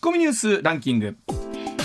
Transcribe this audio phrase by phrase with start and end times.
[0.00, 1.16] ッコミニュースランキング。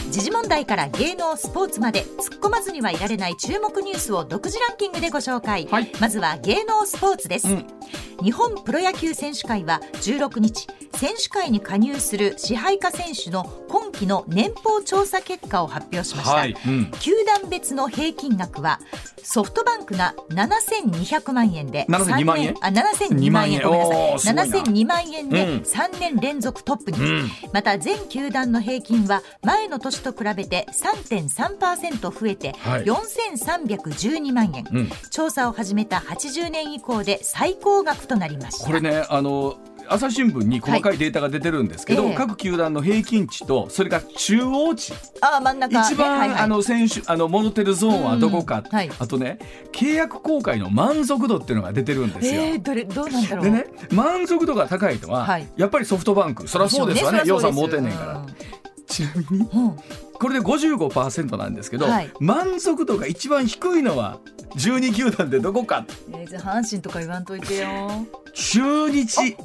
[0.09, 2.03] 時事問題から芸能スポーツまで。
[2.03, 5.91] 突っ込まずにはいられない注目ニュースを独自ランキングでご紹介、はい。
[5.99, 7.67] まずは芸能スポーツです、うん
[8.21, 18.79] 日本プロ野球選手会は16日選手会に加入する支配下選手の今期の年俸調査結果を発表しました、はい、うん、球団別の平均額は
[19.25, 23.61] ソフトバンクが7200万円で72万円？3年あ7002万円。
[23.63, 24.61] ごめんなさい。
[24.61, 25.57] 7002万円でうん。
[25.61, 27.29] 3年連続トップに、うん。
[27.51, 32.83] また全球団の平均は前の年と比べて3.3%増えてはい。
[32.83, 34.89] 4312万円、うん。
[35.09, 38.65] 調査を始めた80年以降で最高額となりました。
[38.65, 42.11] これねあの朝日新聞に細かいデータが出てるんですけど、はい。
[42.13, 42.17] ええ。
[42.17, 44.93] 各球団の平均値とそれから中央値。
[45.21, 45.81] あ真ん中。
[45.81, 46.39] 一番、ねはいはい。
[46.41, 48.89] あの選手あの戻ってるゾーンはどこか、うんはい。
[48.97, 49.37] あとね
[49.71, 52.41] 契約更改の満足度っていうのが出てるんですよ。
[52.41, 53.45] えー、どれどうなんだろう。
[53.45, 55.47] でね満足度が高いのは、はい。
[55.55, 56.47] やっぱりソフトバンク。
[56.47, 57.21] そりゃそうですわね。
[57.25, 58.25] 洋さん持てんねんから。
[58.87, 59.49] ちなみに。
[59.51, 59.65] うん。
[59.65, 59.79] うん
[60.15, 62.09] これで55%なんですけど、はい。
[62.19, 64.19] 満足度が一番低いのは
[64.55, 65.85] 12球団でどこか。
[66.13, 68.05] えー、阪神とか言わんといてよ。
[68.33, 69.35] 中日。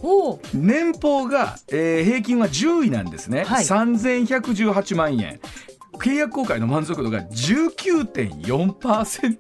[0.54, 3.64] 年俸が、えー平均は10位なんですね、はい。
[3.64, 5.40] 3118万円
[6.00, 9.36] 契約更改の満足度が19.4%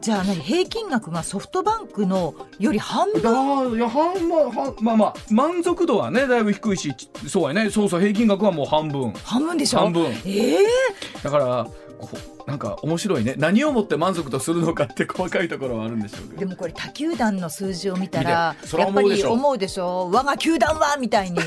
[0.00, 0.34] じゃあ何？
[0.40, 3.22] 平均額がソフトバンクのより半分？
[3.22, 3.34] だい
[3.78, 6.92] や半まはまあまあ満足度はねだいぶ低いし
[7.28, 7.70] そうやね。
[7.70, 9.12] そうそう平均額はもう半分。
[9.24, 9.78] 半分でしょ？
[9.78, 10.06] 半分。
[10.26, 10.66] ええ
[11.22, 11.66] だから
[12.46, 13.34] なんか面白いね。
[13.38, 16.40] 何をもって満足とするのかって細かいところはあるんでしょうけど。
[16.40, 21.38] でもこれ他球団の数字を見たらやっぱは思うでしょり思うでしょ我が球団はみたいに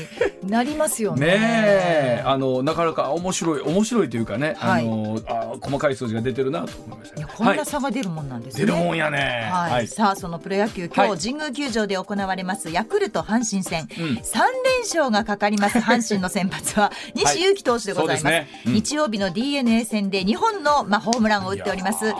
[0.44, 1.26] なりますよね。
[1.26, 2.22] ねえ。
[2.24, 4.82] あのなかなか面白い面白いというかね、はい。
[4.82, 7.66] あのあ細かい数字が出てるなと思いましたこんはない。
[7.66, 8.66] 差が出るもんなんですね。
[8.66, 9.48] 出るもんやね。
[9.52, 11.18] はい、さあそのプロ野球今はい。
[11.18, 14.06] 日神宮球場で行われますヤクルト阪神戦、うん。
[14.18, 18.48] 3連勝がかかります阪神の先発は西勇輝投手でございます,、ね。
[18.66, 18.72] うん。
[18.74, 22.12] 日曜日の d n a 戦で2本の、まあ、ホームランを打っております。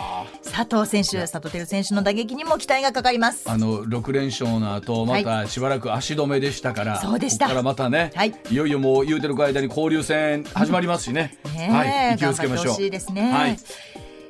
[0.44, 3.50] 佐藤選手佐藤輝選手の打撃にも期待がかかります。
[3.50, 7.48] あの6連勝の後またしばらく足止めでしたから、そうでした。
[7.48, 8.34] からまたね、はい。
[8.50, 13.12] いよいよもう言うてる間に交流戦始まりますしね、ねえ、はい、気をつけましょう。
[13.12, 13.32] ね。
[13.32, 13.58] はい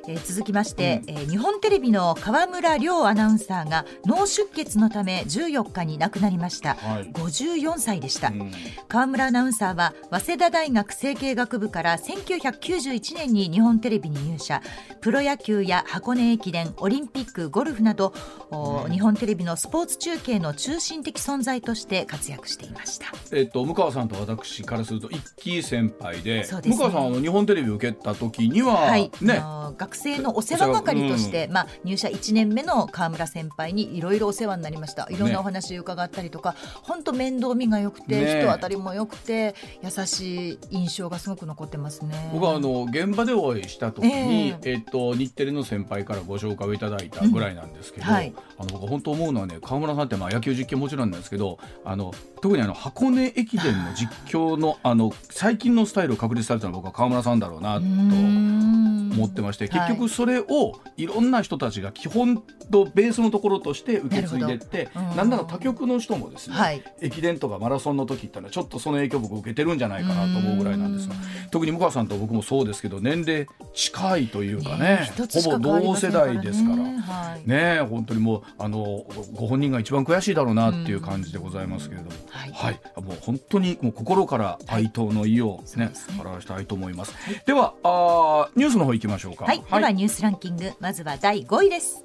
[0.07, 7.11] えー続きまして、えー日本テレビの河村亮アナウンサーが脳出血のため14日に亡くなりました、はい。
[7.11, 8.51] 54歳でした、うん。
[8.87, 14.61] 河村アナウンサーは早稲田大学成蹊学部から1991年に日本テレビに入社。
[15.01, 18.13] プロ野球や箱根駅伝オリンピックゴルフなど、
[18.49, 23.07] お日本テレビのスポーツ中継の中心的存在として活躍していました。
[23.31, 26.47] えっと、向川さんと私からすると一期先輩でね。
[26.63, 29.41] 向川さんは日本テレビを受けた時には、はい、ね。
[29.77, 35.07] 学生のお世話係として、まあ、入社1年目の川村先輩にいろいろお世話になりました。
[35.09, 38.41] いろんねなお話伺ったりとか本当、面倒見が良くて、ね。
[38.41, 42.29] 人当たりも良くて優しい印象がすごく残ってますね。
[42.33, 44.73] 僕はあの現場でお会いした時に、ええ。
[44.75, 48.33] っと日テレの先輩からご紹介をいただいたぐらいなんですけど、うんはい。
[48.57, 65.15] あの僕本当思うのはね川村さんってまあ野球実況もちろんなんですけどあの特にあの箱根駅伝の実況のあの最近のスタイルを確立されたのは僕は川村さんだろうなと思ってまして結局それをいろんな人たちが基本とベースのところとして受け継いでってうん。
[65.15, 66.83] なんなら他局の人もですね、はい。
[67.01, 71.15] 駅伝とかマラソンの時ってのはちょっとその影響を僕受けてるんじゃないかなと思うぐらいなんですが
[71.51, 76.83] 特に向川さんと僕もそうですけど年齢近いというかね一つしかほぼ同世代ですから。
[76.83, 77.47] はい。
[77.47, 82.51] ねえ本当にもうあのご本人が一番悔しいだろうなっていう感じでございますけれども、はい。
[82.51, 85.91] はい、もう本当にもう心から哀悼の意をね,、ね。
[86.19, 87.13] 表したいと思います。
[87.45, 89.45] ではあーニュースの方行きましょうか。
[89.45, 92.03] はい、ではニュースランキングまずは第5位です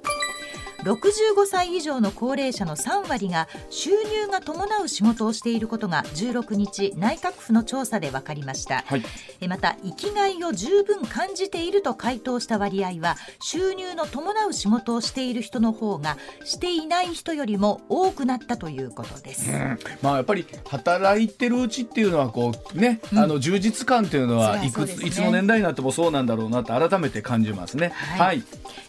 [0.83, 9.03] 65歳以上の高齢者の3割が収入が伴う仕事をしていることが16日内閣府の調査で分かりました、はい。
[9.39, 19.79] えまた生きがいを十分感じていると回答した割合は収入の伴う仕事をしている人の方がしていない人よりも多くなったということです、うん。
[20.01, 23.19] まあやっぱり働いてるうちっていうのはこうね、うん。
[23.19, 27.89] あの充実感っていうのはいくねいつの年代になってもそうなんだろうなって改めて感じますね。
[27.89, 28.19] はい。
[28.19, 28.43] はい。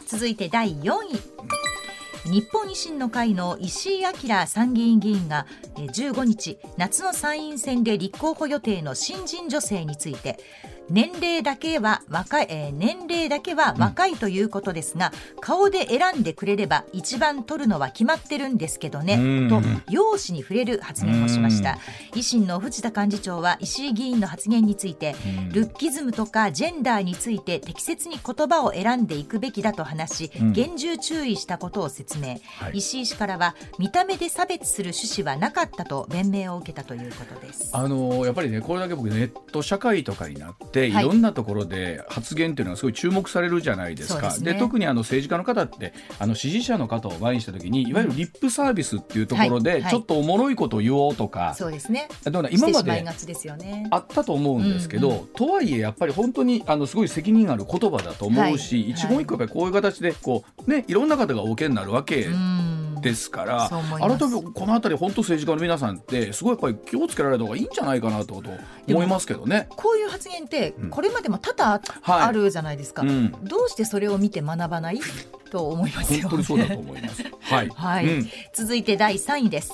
[0.06, 1.73] 続いて第4位
[2.26, 10.38] 日本維新の会の石井明参議院議員が15日夏の参院選で立候補予定の新人女性について
[10.90, 19.48] 年齢だけは若い、えー年齢だけは若いということですが、顔で選んでくれれば一番取るのは決まってるんですけどね、うん。
[19.48, 21.78] と容姿に触れる発言をしました。
[22.12, 25.14] 維新の藤田幹事長は石井議員の発言について、
[25.52, 30.52] ルッキズムとかジェンダーについて適切に言葉を選んでいくべきだと話し、ん。
[30.52, 32.78] 厳重注意したことを説明、はい。
[32.78, 37.70] 石井氏からは見た目で差別する趣旨はなかったと弁明を受けたということです。
[37.72, 41.04] あのやっぱりねこれだけ僕ネット社会とかになって、はい。
[41.04, 44.32] い、ろんなところで発言っていうのはすごい注目されるじゃないですか。
[44.32, 49.82] そうで特にあの政治家の方ってあの支持者の方を前にした時にいわゆるリップサービスっていうところで、はい。
[49.82, 49.90] はい。
[49.92, 52.08] ちょっとおもろいことを言おうとか、そうですね。
[52.24, 53.04] どうなし今まで。
[53.90, 58.92] あったと思うんですけど、うんとはいえやっぱり本当にあのすごい責任ある言葉だと思うし、はい。
[58.92, 69.69] 一言一個やっぱりこういう形でこうねいろんな方がお受けになるわけうんですから、そう思います改めてこの辺り本当政治家の皆さんってすごいやっぱり気をつけられた方がいいんじゃないかなと思いますけどね。
[69.70, 73.02] こういう発言ってうんこれまでも多々はいあるじゃないですか。
[73.02, 75.00] うんどうしてそれを見て学ばない？
[75.50, 77.23] と思いますよ、本当にそうだと思います。
[77.41, 77.69] はい。
[77.69, 79.73] はい、うん続いて第3位です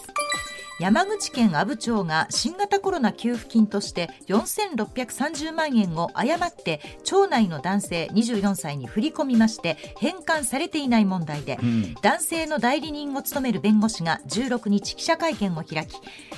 [0.81, 11.95] 山口県阿武町が新型コロナ給付金として4630万円を誤って町内の男性24歳に振り込みまして返還されていない問題で、うん。
[12.01, 15.97] 男性の代理人を務める弁護士が16日記者会見を開き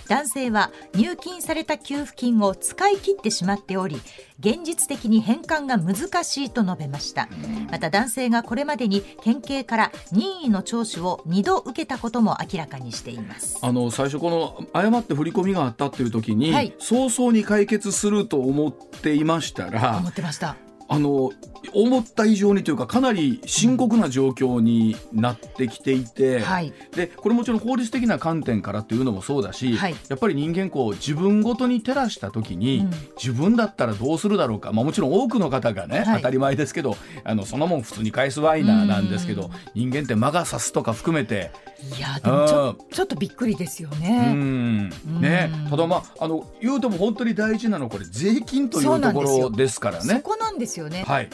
[0.09, 4.01] 男性は入金された給付金を使い切ってしまっており
[4.41, 7.29] 現実的に返還が難しいと述べました。
[7.71, 13.61] また男性がこれまでに県警から任意の聴取を2度受けたことも明らかにしています。
[13.63, 16.75] あの最初この誤って振り込みがあったっていう時に、はい。
[16.79, 20.57] 早々に解決すると思っていましたら思ってました。
[20.89, 21.31] あの
[21.75, 26.73] 思った以上にというかかなり深刻な状況になってきていて、はい。
[26.95, 29.95] でこれもちろん法律的な観点からっていうのもそうだし、はい。
[30.09, 32.91] やっぱり人間こう自分ごとに照らした時に、うん。
[33.17, 36.17] 自分だったらどうするだろうか、まあ、もちろん多くの方がね、はい。
[36.17, 41.51] 当たり前ですけどあのそんなもん普通に返すワイナーなんですけどうん人間って魔が差すとか含めて。
[41.97, 44.89] いやでもちょちょっとびっくりですようね、ん。
[45.21, 45.51] ね。
[45.65, 45.71] うん。
[45.71, 50.15] ただまああの言うても本当に大事なのはこれ税金といそううところですからね。
[50.15, 51.05] そこなんですよね。
[51.07, 51.29] はい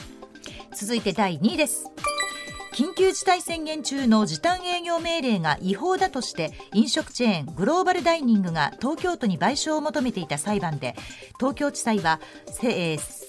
[0.75, 1.91] 続いて第2位です。
[2.73, 10.95] 緊急事態宣言中の時短営業命令が違法だとして飲食チェーングローバルダイニングが東京都に賠償を求めていた裁判で
[11.39, 12.21] 東京地裁は、
[12.63, 13.28] えー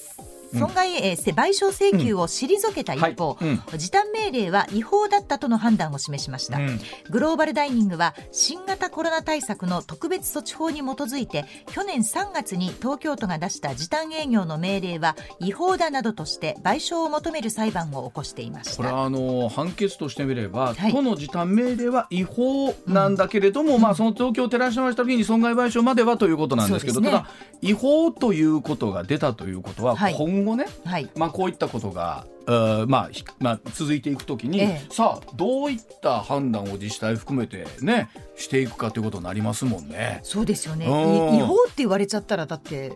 [0.53, 3.45] 損害、え賠償請求を退けた一方、はい。
[3.49, 3.77] うん。
[3.77, 6.79] 時短命令は違法だったとの判断を示しました、うん。
[7.09, 18.77] グローバルダイニングは新型コロナ対策の特別措置法に基づいて去年3月に東京都が出した時短営業の命令は違法だなどとして賠償を求める裁判を起こしていました。
[18.77, 20.91] これはあの判決としてみれば、はい。
[20.91, 27.11] 都の時短命令は違法なんだけれども、まあ、その東京を照らし合わせた時に損害賠償まではということなんですけどね。
[27.11, 27.27] ただ
[27.61, 30.15] 違法ということが出たということは、はい。
[30.15, 31.09] 今後ね、はい。
[31.15, 34.88] まあ、こういったことが、えーまあひまあ、続いていくときに、ええ。
[34.89, 40.19] さあどういった判断を自治体含めてねしていくかということになりますもんね。
[40.24, 40.88] そうですよね。
[40.88, 41.36] うん。
[41.36, 42.94] い違法って言われちゃったらだって、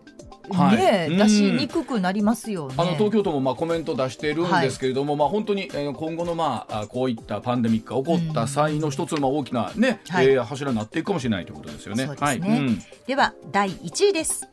[0.49, 0.77] はい。
[0.77, 1.17] ねうん。
[1.17, 2.75] 出しにくくなりますよね。
[2.77, 10.29] あの東京都もまあコメント出しているんですけれども、まあ本当にえー今後のまああこういったパンデミックが起こった際の一つのまあ大きなね、はい。
[10.29, 12.05] えー柱になっていくかもしれないということですよね。
[12.07, 12.49] そうですね。
[12.49, 12.59] はい。
[12.59, 12.83] うん。
[13.05, 14.47] では第1位です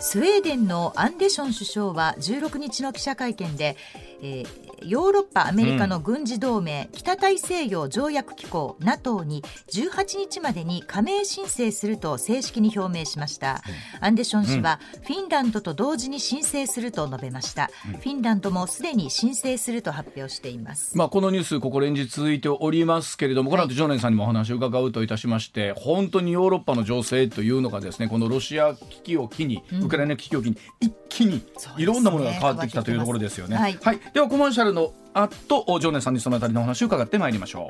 [0.00, 3.76] スウェーデンのアンデション首相は16日の記者会見で、
[4.22, 9.42] えーヨーロッパアメリカの軍事同盟、北大西洋条約機構 NATO に
[9.72, 13.62] 18日までに加盟申請すると正式に表明しました、
[14.00, 20.96] アンデション氏は、フィンランドと同時に申請すると述べました、フィンランドもすでに申請すると発表しています。
[20.96, 31.42] まあ、このニュース、ここ連日続いておりますけれども、この後、常連さんにもお話を伺うといたしまして、本当にヨーロッパの情勢というのがですね、このロシア危機を機に、ウクライナ危機を機に、一気に
[31.76, 33.56] いろんなものが変わってきたというところですよね。
[33.56, 33.78] はい。
[34.12, 37.68] では、コマーシャルの後、常連さんにそのあたりのお話を伺ってまいりましょ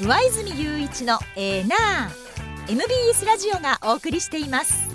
[0.00, 0.04] う。
[0.04, 2.30] 上泉雄一のエーナー。
[2.72, 4.88] MBS ラジオがお送りしています。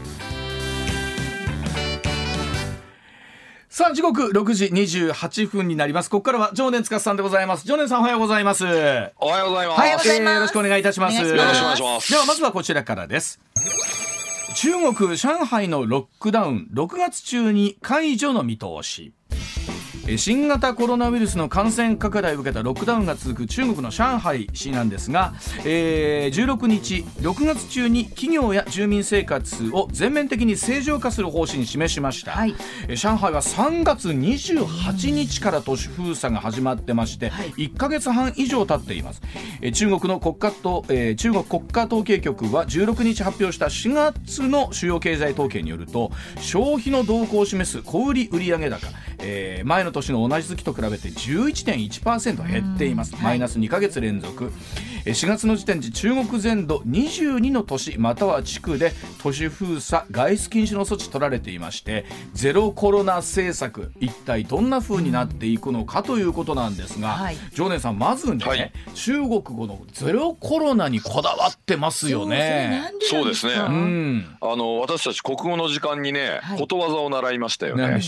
[3.70, 6.10] さあ時刻6時28分になります。
[6.10, 7.68] ここからは常年司さんでございます。
[7.68, 8.64] 常年さんおはようございます。
[8.64, 9.78] はおはようございます。
[9.78, 10.22] おはようございます。
[10.22, 11.18] えーよろしくお願いいたします。
[11.18, 12.10] よろしくお願いします。
[12.12, 13.40] ではまずはこちらからです
[14.56, 19.12] 中国上海のロックダウン6月中に解除の見通し。
[20.18, 25.34] 新型コロナウイルスの感染拡大を受けたロックダウンが続く中国の上海市なんですが、
[25.66, 32.56] えー、16日6月中に企業や住民生活を全面的に正常化する方針に示しました、はい、
[32.96, 39.22] 上海は3月28日から都市封鎖が始まってまして、1か月半以上経っています。
[39.74, 48.88] 中国の国家と、えー、中国国家統計局は16日発表した4月の主要経済統計によると消費の動向を示す小売売上高、
[49.20, 54.52] えー、前の年の同じ月と比べて11.1%減っています、マイナス2か月連続。
[55.06, 72.92] 4月の時点で中国全土22の都市または地区で都市封鎖外出禁止の措置取られていましてゼロコロナ政策一体どんな風になっていくのかということなんですが、はい、常念さんまずね、はい、中国語のゼロコロナにこだわってますよね。
[73.02, 78.02] そうですね、うん、あの私たち国語の時間にね、はい、ことわざを習いましたよね。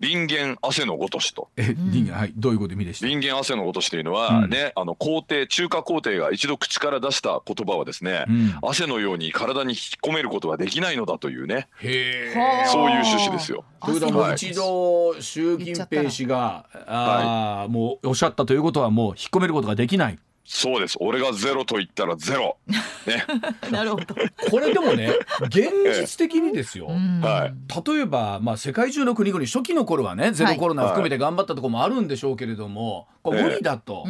[0.00, 1.48] 人間汗のごとしと。
[1.56, 3.06] え、人間、はい、どういうこと意味でした？
[3.06, 11.68] 人間汗のごとしというのは、うん、ね、あの皇帝、中華皇帝が一度口から出した言葉はですね、うん、汗のように体に引き込めることはできないのだというね。
[11.80, 12.32] へ
[12.66, 13.64] そういう趣旨ですよ。
[13.84, 20.18] ということは一度習近平氏が、あ、はい、もうおっしゃったということはもう引っ込めることができない。
[20.46, 20.96] そうです。
[21.00, 23.24] 俺がゼロと言ったらゼロ、ね、
[23.70, 24.14] なるほど。
[24.50, 25.12] これでもね
[25.42, 34.04] 現実的にですよ、はい、例えば、まあ、世界中の国々初期の頃はねゼロコロナ含めて頑張ったところもあるんでしょうけれども、これ無理だと、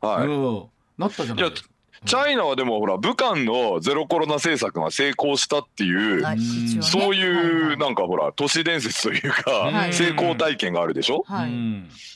[0.00, 0.64] はい、うん、
[0.98, 1.71] なったじゃないですか。
[2.04, 11.52] チャイナはでもほら武漢のゼロコロナ政策が成功したっていう、そういうなんかほら都市伝説というか、成功体験があるでしょ、はい、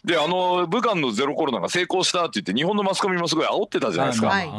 [0.05, 4.29] であの武漢のゼロコロナが成功したって言って日本のマスコミもすごい煽ってたじゃないですか。
[4.29, 4.51] はい。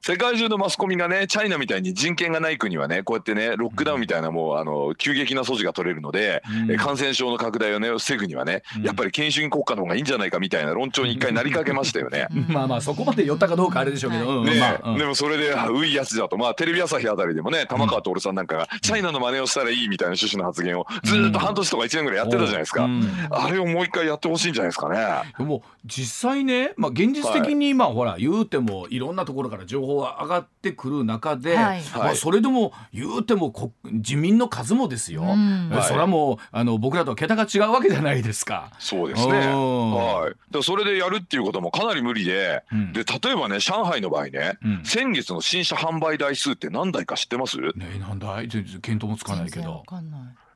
[0.00, 12.28] 世界中のマスコミがねチャイナみたいに人権がない国はねこうやってねロックダウンみたいなもうあの急激な措置が取れるので、うん、感染症の拡大をね防ぐにはね、うん、やっぱり権威主義国家の方がいいんじゃないかみたいな論調に一回なりかけましたよね。
[12.48, 16.36] まあまあそこまで寄ったかどうかあれでしょうけど、ね、まあ、でもそれでういやつだと。
[16.36, 22.88] まあテレビ朝日あたりでもね玉川徹さんなんかがチャイナの真似をしたらいいみたいな趣旨の発言をずっと半年とか1年ぐらいやってたじゃないですか、
[23.30, 25.32] あれをもう一回やってほしいんじゃないですかね。
[25.38, 33.52] でも実際ね、まあ、現実的にまあほら言うてもいろんなところから情報が上がってくる中で、はい、まあ、それでも言うても
[33.92, 38.72] 人民の数もですよ、うん、それはもうあの僕らとは桁が違うわけじゃないですか。
[38.78, 47.58] そうですね、はい、だそれでやるっていうこともかなり無理でうん、で例えばね上海の場合ね、うん、先月の新車販売台数って何台か知ってます？
[47.58, 48.48] ね何台？
[48.48, 49.84] 全然見当もつかないけど。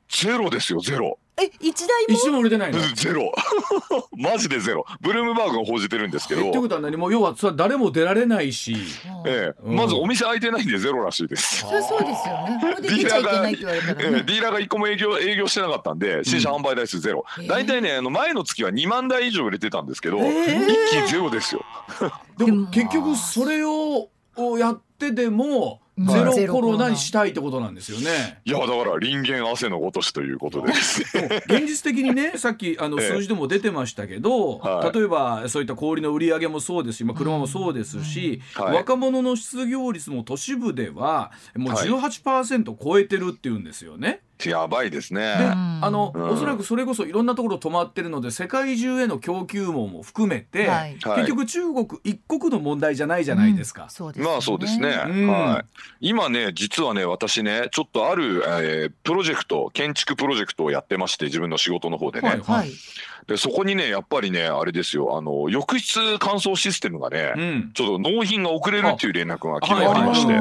[0.08, 1.18] ゼロですよゼロ。
[1.40, 2.14] え一台も？
[2.14, 2.78] 一も売れてないの？
[2.94, 3.32] ゼロ。
[4.16, 4.84] マジでゼロ。
[5.00, 6.50] ブルームバーグが報じてるんですけど。
[6.50, 7.10] ってことは何も？
[7.10, 8.76] 要はそ誰も出られないし、
[9.26, 11.60] ええ、うん、まずお店開いてないんでゼロらしいです。
[11.60, 12.60] そそうですよね。
[12.82, 20.22] ディーラーが、ね、ディーラーが一個も営業営業してなかったんで新車販売台数ゼロ、うん、大体ねあの前の月は2万台以上売れてたんですけど、一
[20.90, 21.64] 気にゼロですよ。
[22.36, 24.08] でも結局それを
[24.58, 26.92] やってでもゼロコロナ。
[26.92, 28.40] にしたいってことなんですよね。
[28.44, 30.38] いやだから人間汗のごとしという。
[30.42, 31.02] ことです、
[31.47, 38.64] 現実的にね さっきあの数字でも出てましたけど、ええ、例えばそういった氷の売り上げもそうですし、まあ、車もそうですし、うん。
[38.64, 44.09] はい、若者の失業率も都市部ではもう18%超えてるっていうんですよね。
[44.09, 45.20] はいやばいですね。
[45.20, 53.84] で、あの、うん、おそらくそれこそいろんなところ止まってるので世界中への供給網も含めて、はい、結局中国一国の問題じゃないじゃないですか。
[53.84, 55.02] うん、すね、まあそうですね。
[55.06, 55.64] うん、はい。
[56.00, 62.28] 今ね実はね私ねちょっとある、えー、プロジェクト建築プロジェクトをやってまして自分の仕事の方でね。
[62.28, 62.70] はい、はい
[63.26, 70.32] でそこにねやっぱりねあれですよあの浴室乾燥システムがね、うん、ちょっと納品が遅れるっていう連絡が昨日ありまして。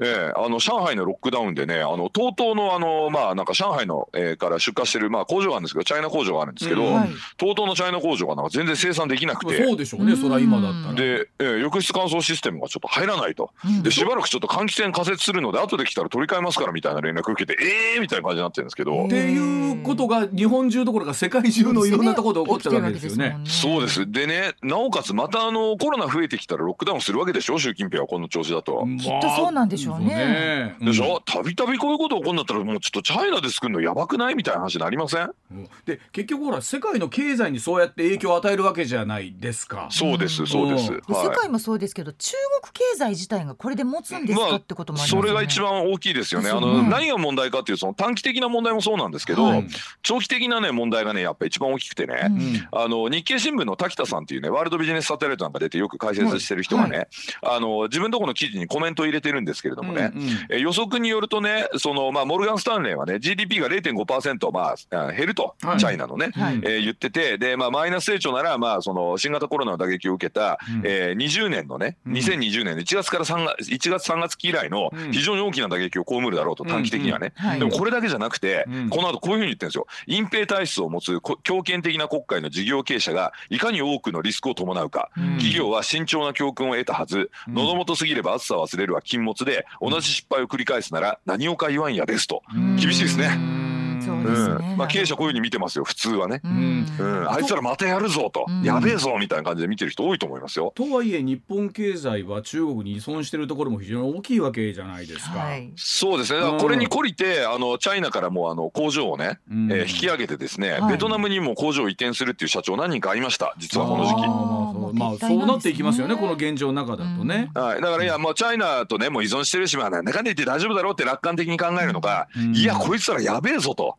[0.00, 9.64] ええ、あの上海のロックダウンでねあの TOTO のあのまあなんか上海の、えー、から出荷してるまあ工場があるんですけどチャイナ工場があるんですけど、うんはい、TOTO のチャイナ工場がなんか全然生産できなくて。
[9.64, 10.94] そうでしょうねそれは今だったら。
[10.94, 19.04] で、えー、浴室乾燥システムがちょっと入らないと、うん、でしばらくちょっと換気扇仮設するので後で来たら取り替えますからみたいな連絡受けてええー、みたいな感じになってるんですけど。
[19.04, 23.36] っていうことが日本中どころか世界中のいろんなところで起こっちゃうわけですよね。
[23.44, 24.10] そうです。
[24.10, 28.86] でねなおかつまたあのコロナ増えてきたらロックダウンするわけでしょ習近平はこの調子だと。
[28.98, 30.76] きっとそうなんでしょうね。
[30.80, 31.20] でしょ？
[31.24, 39.88] たびたびこういうこと起こるんだったらもうちょっとチャイナで作るのやばくないみたいな話になりません、うん、で結局ほら世界の経済にそうやって影響を与えるわけじゃないですか。
[39.90, 42.32] そうですそうです、はい、世界もそうですけど中
[42.62, 45.20] 国経済自体がこれで持つんですか、まあ、ってこともありますね。
[45.22, 46.50] それが一番大きいですよね。
[46.50, 49.66] あの、何が問題かっていうその短期的な問題もそうなんですけど、はい、
[50.02, 52.28] 長期的なね問題がねやっぱ一番大きくてね、
[52.72, 79.86] うん、あの日経新聞の滝田さんっていうねワールドビジネスサテライトなんか出てよく解説してる人がね、はい、あの自分とこの記事にコメントを入れてるんですけれどどもね、うんうん、え予測によるとねその、まあ、モルガン・スタンレーはね GDP が0.5%、まあ、減ると、はい、チャイナのね、はい、えー、言っててで、まあ、マイナス成長なら、まあ、その新型コロナの打撃を受けた、うん、えー、20年のね2020年の1月から3月1月3月期以来の非常に大きな打撃を被るだろうと短期的にはね、でもこれだけじゃなくて、この後こういうふうに言ってるんですよ。
[80.06, 92.42] 隠蔽体質を持つ強権的な国会の事業経営者がいかに多くのリスクを伴うか、企業は慎重な教訓を得たはず、喉元すぎれば暑さを忘れるは禁物で同じ失敗を繰り返すなら何をか言わんやですと
[92.78, 93.59] 厳しいですね。
[94.00, 96.86] そうですね、まあ、経営者こういうふうに見てますよ普通はね、うん。
[97.28, 100.72] あいつらまたやるぞと、やべえぞみたいな感じで見てる人多いと思いますよ。
[100.74, 105.38] とはいえ日本経済は中国に依存しているところも非常に大きいわけじゃないですか。
[105.38, 106.40] はい、そうですね。
[106.58, 114.22] これに懲りてあのチャイナからもあの工場をね、えー、引き上げてですね、ベトナムにも工場を移転するっていう社長何人かありました実はこの時期。
[114.24, 115.50] あまあそう。
[115.50, 117.50] なっていきますよねこの現状の中だとね。
[117.54, 123.89] はい、だからいやもうチャイナとねもう依存してるしまあなんだかんだ言って大丈夫だろうって楽観的に考えるのか、いやこいつらやべえぞと、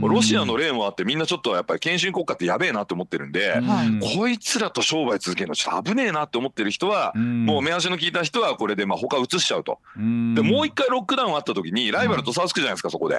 [0.00, 3.60] ロシアの例もあってみんなちょっとやっぱり献身国家ってやべえなって思ってるんで、
[4.14, 9.78] こいつらと商売続けるのちょっと危ねえなって思ってる人は、もう目足の効いた人はこれでまあ他移しちゃうと。
[9.96, 13.18] でもう一回ロックダウンあった時にライバルと差つくじゃないですかそこで。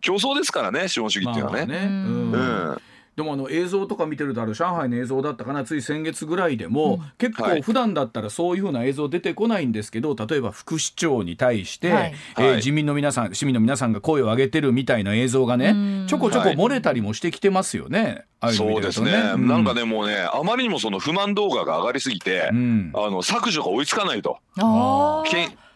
[0.00, 1.76] 競争ですからね資本主義っていうのはね。
[1.80, 2.82] うん
[3.16, 18.24] でもあの映像とか見てるとある上海の映像だったかなつい先月ぐらいでも、うん、結構普段だったらそういうふうな映像出てこないんですけど例えば副市長に対して、はい、えー、自民の皆さん市民の皆さんが声を上げてるみたいな映像がねちょこちょこ漏れたりもしてきてますよね。
[18.40, 24.38] はい、そうですね、うん、なんかねもうねあまりにもその不満動画が上がりすぎて、うん、あの削除が追いつかないと。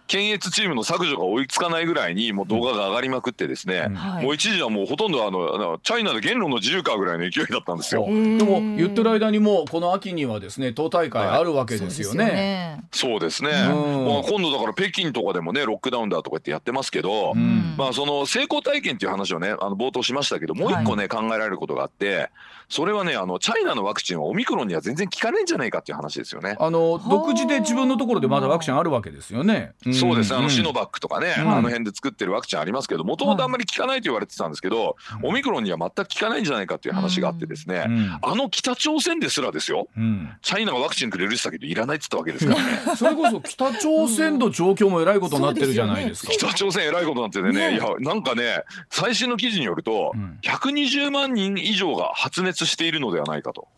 [0.09, 8.07] 検閲チームの削除が追いつかないぐらいにもう動画が上がりまくってですね、うん、もう一時はもうほとんどあのチャイナで言論の自由かぐらいの勢いだったんですよ。
[8.07, 12.83] でも言ってる間にもこの秋にはですね党大会あるわけですよね。
[12.91, 13.51] そうですね。
[13.51, 22.31] まあ今度だから北京とかでもねロックダウンだとか言ってやってますけど、うん、まあその成功体験っていう話をねあの冒頭しましたけどもう一個ね、はい、考えられることがあって。
[22.69, 26.57] それはねあのチャイナのワクチンはオミクロンには全然効かないんじゃないかっていう話ですよね。
[26.61, 29.73] あの独自で自分のところでまだワクチンあるわけですよね。
[29.93, 30.35] そうです。
[30.35, 42.79] あのシノバックとかね、うん、あの辺で作ってるワクチンありますけどもともとあんまり効かないと言われてたんですけど、オミクロンには全く効かないんじゃないかっていう話があってですね、うん、あの北朝鮮ですらですよ、うん、チャイナがワクチンくれるって言ったけどいらないって言ったわけですからね。
[42.97, 46.33] それこそ北朝鮮の状況もえらいことになってるじゃないですか。
[46.33, 47.77] すね、北朝鮮えらいことになっててね、ね。
[47.77, 53.69] いやなんかね最新の記事によると、うん、120万人以上が発熱しているのではないないかと。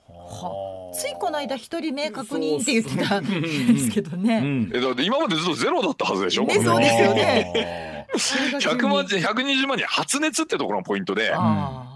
[0.93, 4.69] ついこの間一人目確認って言ってたんですけどね。
[4.73, 6.45] えだって今までずっとゼロだったはずでしょ？
[6.45, 8.07] ね、そうですよね。
[8.13, 11.33] 100万人120万人発熱ってところのポイントで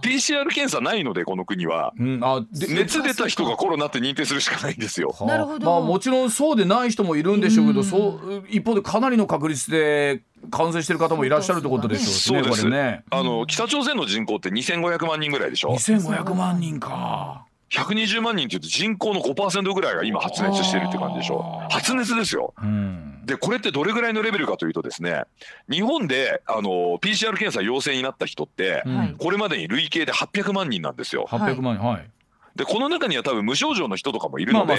[0.03, 5.15] PCR 検査ないのでこの国は、うん、あ熱出た人がコロナって認定するしかないんですよ。
[5.27, 5.67] なるほど。
[5.67, 12.45] まあもちろんそうでない人もいるんでしょうけど、うそう一方でかなりの確率で感染してる方もいらっしゃるってことでしょうね。
[12.45, 13.03] そうですね。
[13.11, 17.47] あの北朝鮮の人口って2500万人ぐらいでしょ？2500万人か。
[17.71, 21.63] 120万人っていうと人口の5%ぐらいが今発熱してるって感じでしょ。
[21.71, 25.25] 発熱ですよ、うん、でこれってどれぐらいのレベルかというとですね
[25.71, 31.27] 日本であの PCR 検査陽性になった人って、うん、これまでに累計で800万人なんですよ。
[31.29, 32.11] 800万はい。
[32.57, 34.77] でこの中には多分無症状の人とかもいるので、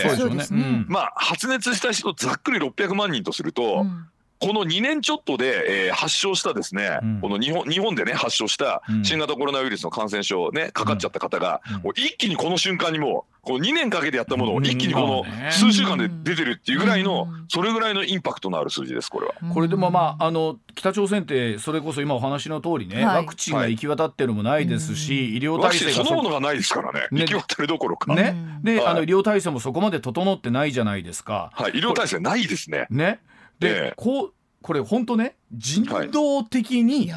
[0.88, 4.08] まあ発熱した人ざっくり600万人とすると、うん、
[4.40, 19.36] この2年ちょっとで、えー、発症したですね、うん、この日本日本でね発症した新型コロナウイルスの感染症ねかかっちゃった方が、もう一気にこの瞬間にもうこの2年かけてやったものを一気にこの数週間で出てるっていうぐらいの、それぐらいのインパクトのある数字ですこれは。
[19.54, 28.14] これでもまああの北朝鮮ってそれこそ今お話の通りね、はい、ワクチンが行き渡ってるのもないですし、はい、医療体制がそのものがないですからね、ね、行き渡るどころか。
[28.16, 31.52] ね、で、はい、あの医療体制もそこまで整ってないじゃないですか。
[31.54, 32.88] はい、医療体制ないですね。
[32.90, 33.20] ね
[33.60, 37.12] で、えー、こうこれ本当ね人道的に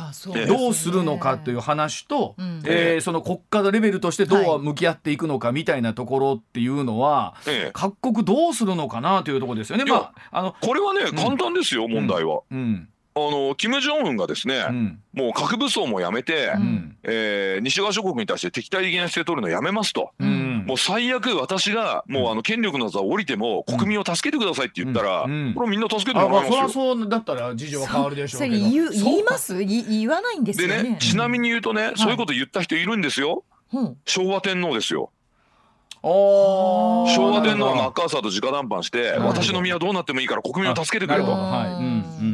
[0.46, 9.87] どうするのかという話と、はい、えー、その国家レベルとしてどう向き合っていくのかみたいなところっていうのは、はい、各国どうするのかなというところですよね。
[9.87, 12.42] まあ、あのこれはね、うん、簡単ですよ問題は。
[12.51, 12.88] うん、うん
[13.26, 26.57] あの金正恩がですね、うん、もう核武装もやめて、うん、えー、西側諸国に対して敵対的な姿勢取るのやめますと、うん、もう最悪私がもうあの権力の座を降りても国民を助けてくださいって言ったら、これみんな助けてもらいますよ。
[26.59, 28.54] まあ、そそうだったら事情は変わるでしょうけど。
[28.54, 30.83] 言言います言わないんですよね。
[30.83, 33.44] でねちなみに言うとね、そういうこと言った人いるんですよ。
[34.04, 35.11] 昭和天皇ですよ。
[36.09, 41.37] 昭和天皇がマッカーサーと直談判して、私の身はどうなってもいいから国民を助けてくれと、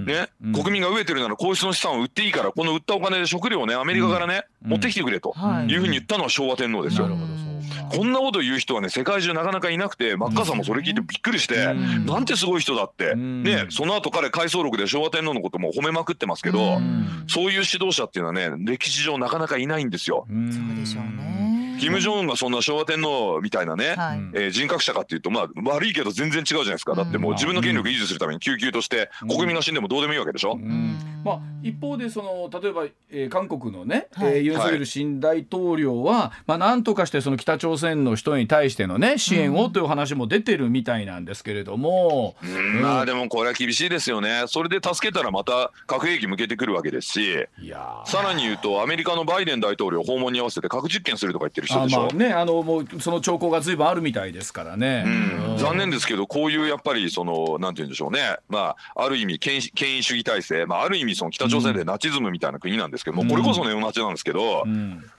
[0.06, 5.34] ね、国民が飢えてるなら皇室の資産を売っていいからこの売ったお金で食料をねアメリカからね、持ってきてくれと
[5.68, 5.76] い。
[5.76, 7.08] うふうに言ったのは昭和天皇ですよ。
[7.90, 16.80] こんなこと言う人はね世界中なかなかいなくてマッカーサーもそれ聞いてびっくりして、なんてすごい人だって、ねその後彼回想録で昭和天皇のことも褒めまくってますけど、
[17.28, 20.26] そういう指導者っていうのはね歴史上なかなかいないんですよ。
[20.28, 21.43] そうでしょうね
[21.80, 26.94] 金正恩がそんな昭和天皇みたいなね、はい、えー、人格者かっていうとまあ悪いけど全然違うじゃないですか。
[26.94, 30.52] だってもう自分の権力維持するために救急として国民が死んでもどうでもいいわけでしょ？
[30.54, 44.44] うん、まあ、一方でその例えば、えー、韓国のね、はい、えー、ユン・ソギル新大統領は、まあ、なんとかしてその北朝鮮の人に対してのね支援をという話も出てるみたいなんですけれども、うん、まあでもこれは厳しいですよね。
[44.46, 47.46] それで助けたらまた核兵器向けてくるわけですし。
[48.06, 52.00] さらに言うとアメリカのバイデン大統領訪問に合わせて核実験するとか言ってる人でしょ。
[52.00, 58.36] あまあねあのもうその兆候がずいぶんあるみたいですからね、うん、残念ですけどこういうやっぱりそのなんて言うんでしょうね。
[58.48, 64.64] まあある意味権権威主義体制、まあ、ある意味その北朝鮮でナチズムみたいな国なんですけども、これこそネオナチなんですけど、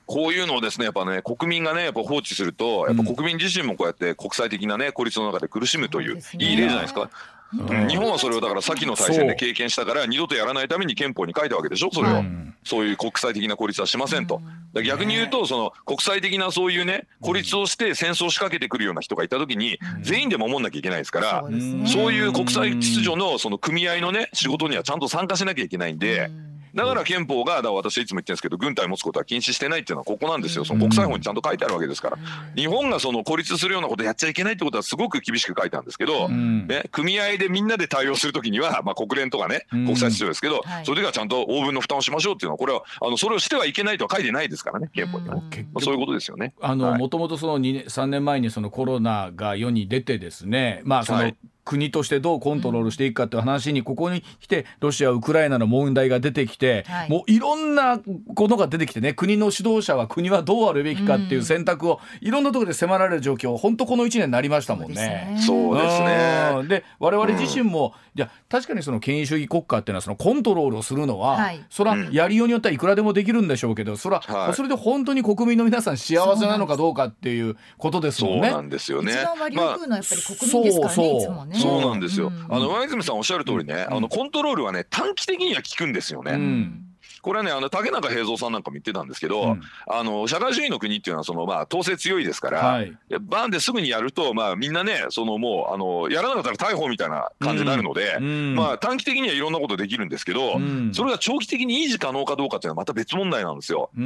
[0.05, 7.09] こういうのをですねやっぱね国民がねやっぱ放置するとやっぱ国民自身もこうやって国際的なね孤立の中で苦しむという、いい例じゃないですか。
[7.87, 11.89] 日本はそれをだから先の大戦で経験したから二度とやらないために憲法に書いたわけでしょ？
[11.91, 12.23] それを、
[12.63, 14.41] そういう国際的な孤立はしませんと、
[14.85, 21.43] 逆に言うとその国際的なそういうね孤立をして戦争を仕掛けてくるような人がいた時に全員で守んなきゃいけないですから
[21.87, 26.29] そういう国際秩序のその組合のね仕事にはちゃんと参加しなきゃいけないんで。
[26.75, 30.65] だから憲法がだ私いつも言ってるんですけど軍隊持つことは禁止してないっていうのはここなんですよ。
[30.65, 32.17] その国際法にちゃんと書いてあるわけですから。
[32.55, 45.41] 日本がその孤立するようなことやっちゃいけないってことはすごく厳しく書いてあるんですけど、ね、組合でみんなで対応するときには、まあ、国連とかね国際秩序ですけど、それではちゃんと応分の負担をしましょうっていうのはこれはあのそれをしてはいけないとは書いてないですからね憲法には、ま
[45.75, 46.53] あ、そういうことですよね。
[46.61, 57.99] あのもともとその2年3年前にそのコロナが世に出てですねまあその、はい国としてどうコントロールしていくかという話にここに来てロシアウクライナの問題が出てきて、はい、もういろんな
[58.35, 65.35] ことが出てきてね国の指導者は国はどうあるべきかっていう選択をいろんなところで迫られる状況本当この1年になりましたもんね。
[65.45, 66.67] そうですね。
[66.67, 78.49] で我々自身も、うん、いや確かにその権威主義国家っていうのはそのコントロールをするのは、はい、それはやりようによってはいくらでもできるんでしょうけどそれは、はい、それで本当に国民の皆さん幸せなのかどうかっていうことですもんね。
[78.49, 79.13] そうなんですよね。
[79.13, 81.54] 一番割り食うのはやっぱり国民ですからね、まあ、いつもね。
[81.59, 82.31] そうなんですよ。
[82.49, 86.33] あの上泉さんおっしゃる通りね、あのコントロールはね短期的には効くんですよね。
[87.25, 103.89] これはねあの竹中平蔵さんなんかも言ってたんですけど、うん、あの社会主義の国っていうのはその、まあ、統制強いですから、はい、バンですぐにやると、まあ、みんなねそのもうあのやらなかったら逮捕みたいな感じになるので、うん、まあ、短期的にはいろんなことできるんですけど、うん、それが長期的に維持可能かどうかっていうのはまた別問題なんですよ。
[103.95, 103.99] で、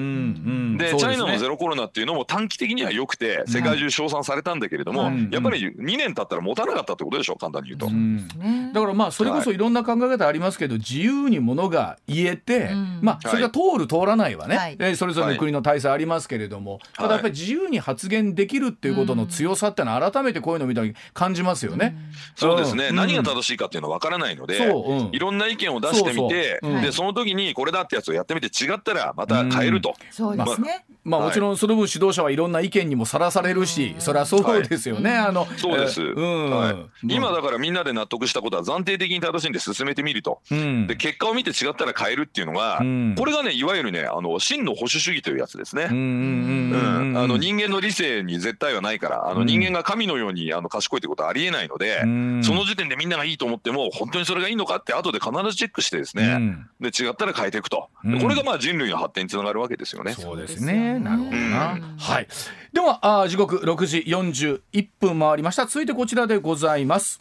[0.96, 7.88] チャイナのゼロコロナっていうのも短期的には良くて世界中称賛されたんだけれども、やっぱり2年経ったら持たなかったってことでしょ簡単に言うと。
[8.74, 12.70] だからまあそれこそいろんな考え方ありますけど、自由にものが言えて、
[13.02, 21.96] まあそれが通る通らないはね、はい、それぞれの国の体制ありますけれども、はい、ただやっぱり自由に発言できるっていうことの強さってのは改めてこういうのを見た時感じますよね。
[22.36, 29.94] そうですね、うん、何が正しいかっていうのは分からないので、うん、いろんな意見を出してみてでその時にこれだってやつをやってみて違ったらまた変えると。
[30.12, 35.18] そうですね、まあ、もちろんその分指導者はいろんな意見にもさらされるし、それはそうですよね。
[35.18, 36.50] あのそうです、うん。
[36.52, 36.76] はい、
[37.16, 42.78] 今だからみんなで納得したことは暫定的に正しいんで進めてみると、で結果を見て違ったら変えるっていうのが、
[43.18, 45.86] これがねいわゆるねあの真の保守主義というやつですね。
[45.86, 60.14] あの人間の理性に絶対はないからあの人間が神のようにあの賢いってことはありえないので、その時点でみんながいいと思っても本当にそれがいいのかって後で必ずチェックしてですね、で違ったら変えていくと、これがまあ人類の発展につながるわけですよね。
[60.14, 62.28] そうですねなるほどな、はい。
[62.74, 65.66] ではあ時刻6時41分回りました。
[65.66, 67.20] 続いてこちらでございます。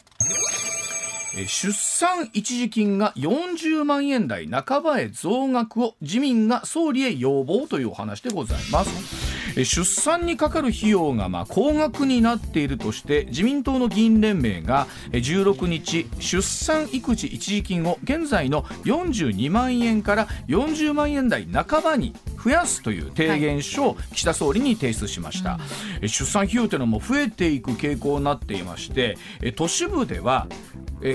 [1.47, 25.59] 出産一時金が40万円台半ばへ増額を自民が総理へ要望というお話でございます出産にかかる費用がまあ高額になっているとして自民党の議員連盟が16日出産育児一時金を現在の42万円から40万円台半ばに増やすという提言書を岸田総理に提出しました、は
[26.01, 29.17] い、出産費用というのも増えていく傾向になっていまして
[29.55, 30.47] 都市部では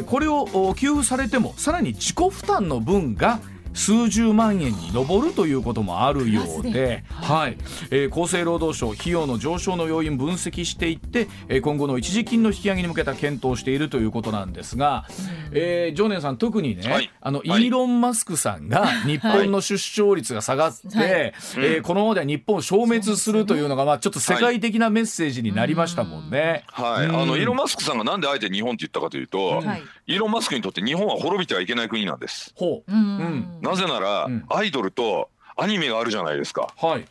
[0.07, 3.41] これを給付されてもさらに自己負担の分が
[3.75, 7.59] 数十万円に上るということもあるようで、はい、
[7.91, 15.07] えー、厚生労働省費用の上昇の要因分析していって、えー、今後の一時金の引き上げに向けた検討をしているということなんですが、
[15.53, 26.65] えー、常念さん特にね、はい、あの、イーロン・マスクさんが日本の出生率が下がって、はい、えー、このままでは日本を消滅するというのが、まあ、ちょっと世界的なメッセージになりましたもんね。
[26.69, 29.63] はい、あのイーロン・マスクさんがなんであえて日本って言ったかというと、
[30.07, 32.53] イーロン・マスクにとって日本は滅びてはいけない国なんです。
[32.57, 36.69] ほう、うん、なぜなら、アイドルとアニメがあるじゃないですか。
[36.77, 37.05] はい。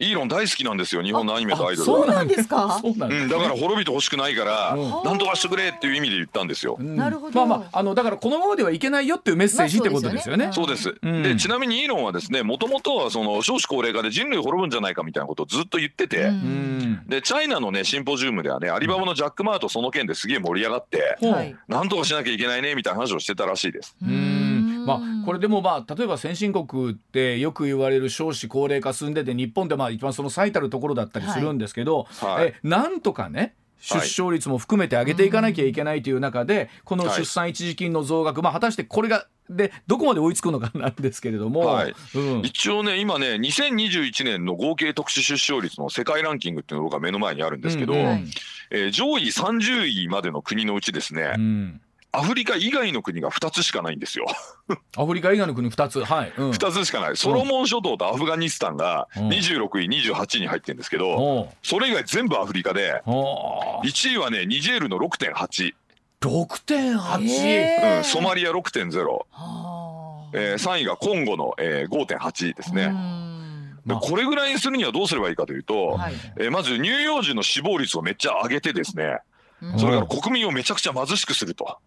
[0.00, 7.46] イーロン大好きなんですよ日本のアニメとアイドルそうなんですか、 うん、だから滅びてほしくないから、なんとかしてくれっていう意味で言ったんですよ、なるほど。
[7.46, 16.32] まあまああのだからこのままではいけないよっていうメッセージってことですよね、そうです、でちなみにイーロンはですねもともとはその少子高齢化で人類滅ぶんじゃないかみたいなことをずっと言ってて、
[17.06, 21.18] でチャイナのねシンポジウムではねアリババのジャック・マーとその件ですげえ盛り上がって、
[21.68, 23.94] なんとかしなきゃいけないねみたいな話をしてたらしいです。
[24.86, 41.94] まあ、これでもまあ例えば先進国ってよく言われる少子高齢化進んでて日本でまあ一番その最たるところだったりするんですけど、はい、えなんとかね出生率も含めて上げていかなきゃいけないという中で、この出産一時金の増額、まあ、果たしてこれがでどこまで追いつくのかなんですけれども、はい。
[42.14, 48.00] うん、一応ね今ね2021年の合計特殊出生率の世界ランキングっていうのが目の前にあるんですけど、うん。
[48.00, 48.30] うん、
[48.70, 51.80] えー、上位30位までの国のうちですね、うん
[52.12, 54.26] アフリカ以外の国が2つしかないんですよ。
[54.96, 57.16] アフリカ以外の国2つ、はい、うん、2つしかない。
[57.16, 65.74] ソロモン諸島とアフガニスタンが26位、28位に入ってるんですけど、それ以外全部アフリカで、1位はね、ニジェールの6.8。
[66.20, 67.98] 6.8?
[67.98, 69.26] うん、ソマリア6.0。
[70.32, 72.92] えー、3位がコンゴの、えー、5.8ですね。
[73.86, 79.20] でこれぐらいにするにはどうすればいいかというと、はい、えー、まず乳幼児の死亡率をめっちゃ上げてですね、
[79.76, 81.78] それから国民をめちゃくちゃ貧しくすると、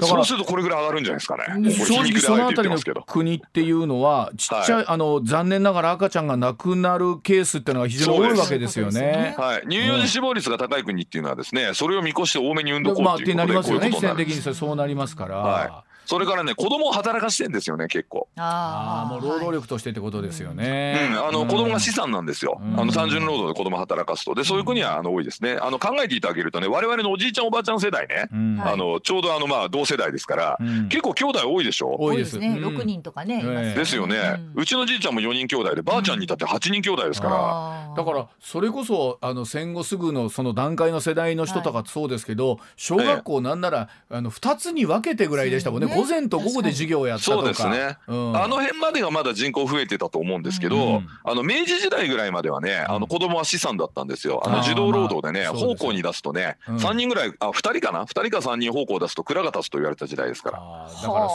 [0.00, 1.72] そうするとこれぐらい上がるんじゃないですかね。
[1.72, 9.36] 正直そのあたりの国っていうのはちっちゃい、はい、あの残念ながら赤ちゃんが亡くなるケースっていうのが非常に多いわけですよね。
[9.38, 13.90] はい、乳幼児死亡率が高い国っていうのはですね、それを見越して多めに産んどこうっていうことで、まあ、ってなりますよね。
[13.90, 15.36] 必然的にそうなりますから。
[15.36, 18.28] はいそれからね子供を働かしてんですよね結構。
[18.36, 24.34] ああもう労働力としてってことですよね、うん、あの子供が資産なんですよ、うん、あの単純労働で子供働かすと。
[24.34, 25.58] でそういう国はあの多いですね。
[25.60, 31.96] あの考えていただけるとね我々のおじいちゃんおばあちゃん世代ね、うん、あのちょうどあのまあ同世代ですから、結構兄弟多いでしょ。
[31.98, 32.38] 多いです。
[32.38, 32.54] ね。
[32.60, 47.36] 6人とかね、ですよね、うちのじいちゃんも4人兄弟でばあちゃんに至って8人兄弟ですから、だからそれこそあの戦後すぐのその段階の世代の人とかそうですけど、小学校なんならあの2つに分けてぐらいでしたもんね午前と午後で授業やったとか。
[47.38, 54.42] そうですね、うん、あの辺までがまだ人口増えてたと思うんですけど、うん、あの明治時代ぐらいまではねあの子供は資産だったんですよ。
[54.44, 60.58] あの児童労働でね奉公に出すとね、うん、3人ぐらいあ2人かな？2人か3人奉公出すと蔵が立つと言われた時代ですから。
[60.58, 61.28] だから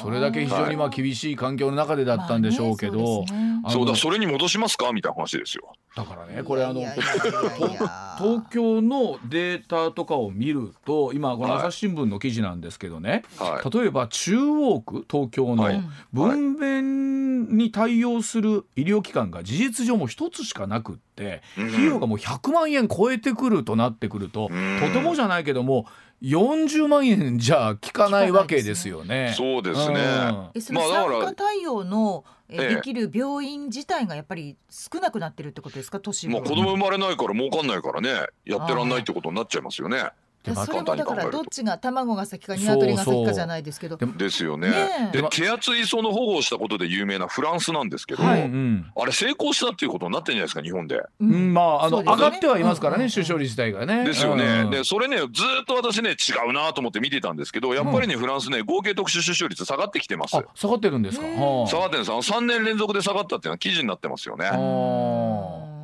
[0.00, 3.24] それだけ非常にまあ厳しい環境の中でだったんでしょうけど、
[3.68, 4.92] そうだそれに戻しますか？
[4.92, 5.72] みたいな話ですよ。
[5.96, 15.64] だからねこれあの東京のデータとかを見ると今この朝日新聞の記事なんですけどね、はい、例えば中央区東京の
[16.12, 24.52] 分娩に対応する医療機関が事実上も一つしかなくって、費用がもう100万円超えてくるとなってくると、と
[24.92, 25.86] てもじゃないけども
[26.22, 29.34] 40万円じゃ効かないわけですよね。
[29.36, 30.00] そうですね。
[30.54, 36.00] うん、その産科対応の、えできる病院自体がやっぱり少なくなってるってことですか？
[36.00, 36.32] 都市部。
[36.32, 38.08] まあ子供生まれないから儲かんないからね
[38.44, 40.04] やってらんないってことになっちゃいますよね。
[40.44, 43.96] それもだからどっちが卵が先か鶏が先かじゃないですけど。
[43.96, 54.04] ですよねで手厚いその保護をしたことで有名なフランスなんですけど、はい、あれ成功したっていうことになってんじゃないですか日本で、うん、まああの、ね、上がってはいますからね、出生率自体がね。
[54.04, 55.24] ですよね、でそれねず
[55.62, 60.36] っと私ね違うなと思って見てたんですけどやっぱりね、フランスね合計特殊出生率下がってきてます。
[60.54, 61.26] 下がってるんですか？
[61.66, 62.12] 下がってるんです。
[62.12, 64.48] あの3年連続で下がったっていうのは記事になってますよね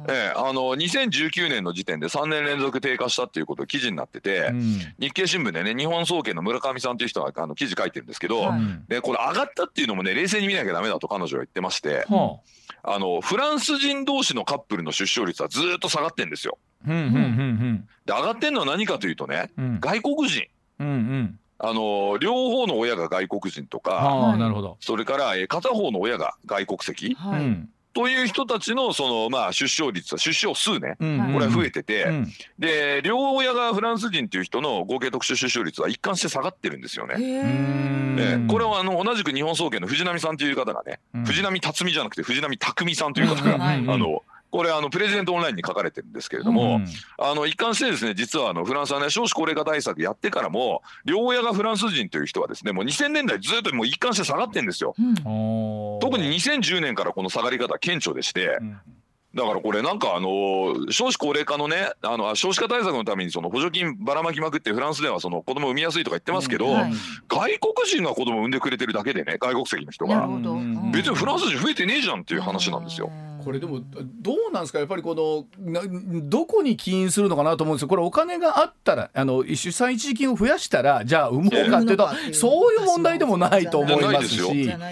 [0.08, 4.62] ええ、あの2019年の時点で3年連続低下したっていうこと記事になってて、うん、
[4.98, 12.40] 日経新聞でね日本総研の村上さんという人があの記事書いてるんですけど、はい、でこれ上がったっていうのもね冷静に見なきゃダメだと彼女は言ってまして、は
[12.82, 16.58] あ、あのフランス人同士のカップルの出生率はずっと下がってんですよ。
[16.86, 20.46] で上がってんのは何かというとね、うん、外国人。
[20.80, 21.38] うんうん。
[21.58, 24.76] あの両方の親が外国人とか、なるほど。
[24.80, 32.07] それから片方の親が外国籍、はい、という人たちのそのまあ出生率は出生数ね、これは増えてて、
[32.59, 37.16] で両親がフランス人っていう人の合計特殊出生率は一貫して下がってるんですよね。
[37.16, 44.22] ねこれはあの同じく日本総研の藤波さんという方がね、藤波辰巳じゃなくて藤波匠さんという方が、あの
[44.54, 46.86] これあのプレジデントオンラインに書かれてるんですけれども、うん、
[47.18, 54.94] あの一貫してですね実はあのフランスはね少子高齢化対策やってからも両親がフランス人という人はですねもう2000年代ずっともう一貫して下がってんですよ。
[54.96, 55.14] うん、
[55.98, 58.58] 特に2010年からこの下がり方顕著でして。
[58.60, 58.78] うん。
[59.34, 66.68] だからこれなんかあの少子高齢化のねあの少子化対策のためにその補助金ばらまきまくってフランスではその子供産みやすいとか言ってますけど、
[67.26, 70.28] 外国人が子供産んでくれてるだけでね外国籍の人が。
[70.92, 73.10] 別にフランス人増えてねえじゃんっていう話なんですよ。
[73.44, 73.80] これでも
[74.20, 74.78] どうなんですか？
[74.78, 75.44] やっぱりこの
[76.28, 77.88] どこに起因するのかなと思うんですよ。
[77.88, 84.40] これお金があったらあの出産一時金を増やしたらじゃあ産もうかっていうと、そういう問題でもないと思いますし。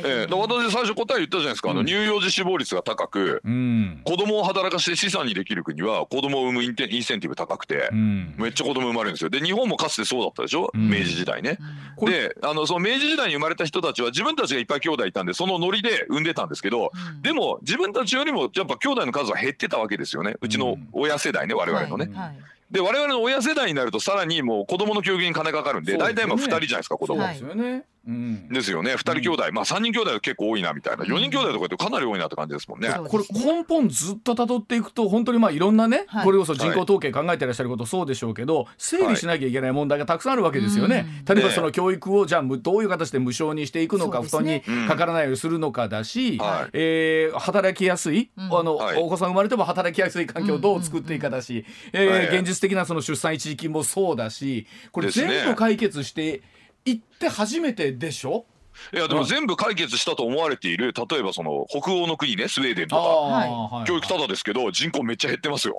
[0.04, 9.30] えー、私最初答え言ったじゃないですか、あの乳幼児死亡率が高く、うん、子供を働かして資産にできる国は子供を産むインテインセンティブ高くて、うん、めっちゃ子供生まれるんですよ。
[9.30, 11.58] で日本もかつてそうだったでしょ、うん、明治時代ね、
[12.00, 16.90] であのその明治時代に生まれた人たちは自分たちがいっぱい兄弟いたんでそのノリで産んでたんですけど、
[17.22, 20.36] でも自分たちよりもやっぱ兄弟の数は減ってたわけですよね。
[20.40, 22.06] うちの親世代ね我々のね。
[22.14, 22.36] はいはい。
[22.70, 27.22] で我々の親世代になるとさらにもう子供の教育に金かかるんで大体まあ2人じゃないですか子供。
[28.04, 28.08] ですよね。
[28.08, 31.04] うん、ですよね2人兄弟、うん、まあ3人兄弟は結構多いなみたいな。
[31.04, 32.88] 4人兄弟とかってかなり多いなって感じですもんね。
[33.08, 41.06] これ根本ずっと辿っていくと本当にまあいろんなね、はい、これこそ人口統計考えてらっしゃることそうでしょうけど整理しなきゃいけない問題がたくさんあるわけですよね。
[41.26, 56.42] はい、例えばその教育をじゃあどういう形で無償にしていくのか、ね、布団にかからないようにするのかだし、はい、えー、働きやすい、うん、あの、お子さん生まれても働きやすい環境をどう作っていくかだし、えー、現実的なその出産一時金もそうだしこれ全部解決して
[56.84, 58.44] いって初めてでしょ？
[58.92, 63.84] いやでも全部解決したと思われている例えばその北欧の国ねスウェーデンとか。
[63.86, 65.76] 教育ただですけど人口めっちゃ減ってますよ。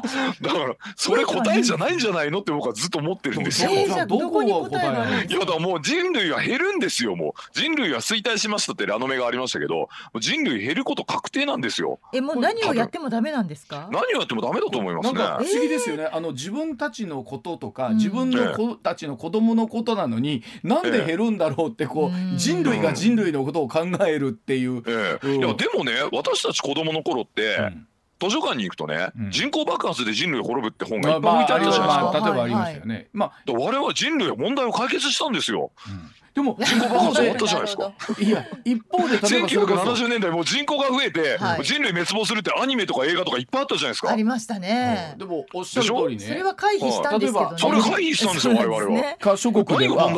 [0.40, 3.70] だからそれ答えじゃないんじゃないのって僕はずっと思ってるんですよ。
[3.72, 9.88] えー、どこに答えがいやだもう人類は減るんですよもう人類は衰退しましたってラノメがありましたけど
[10.20, 11.98] 人類減ること確定なんですよ。
[12.12, 13.88] えもう何をやってもダメなんですか？
[13.92, 15.18] 何をやってもダメだと思いますね。
[15.18, 16.08] 不思議ですよね。
[16.12, 24.82] あの自分たちのこととか、自分の子たちの子供のことなのに、えー、なんで減るんだろうってこう、えー、人類が人類のことを考えるっていう。
[24.86, 27.56] えー、いやでもね私たち子供の頃って。
[27.56, 27.86] うん
[28.20, 31.86] 図書館に行くとね、うん、人口爆発で人類滅ぶって本がいっぱい置いてあるじゃないですか。
[31.86, 33.08] まあまあ、例えばありましたよね。
[33.12, 35.70] まあ、我々は人類は問題を解決したんですよ。
[35.88, 37.92] うんでも人口爆発終わったじゃないですか。
[38.20, 44.10] いや一方で1970年代もう人口が増えて、はい、人類滅亡するってアニメとか映画とかいっぱいあったじゃないですか。
[44.10, 45.14] ありましたね。
[45.16, 46.22] でもおっしゃる通りね。
[46.22, 47.56] それは回避したんですけどね。
[47.56, 49.16] それ回避したんですよ我々は。
[49.16, 50.12] か諸国では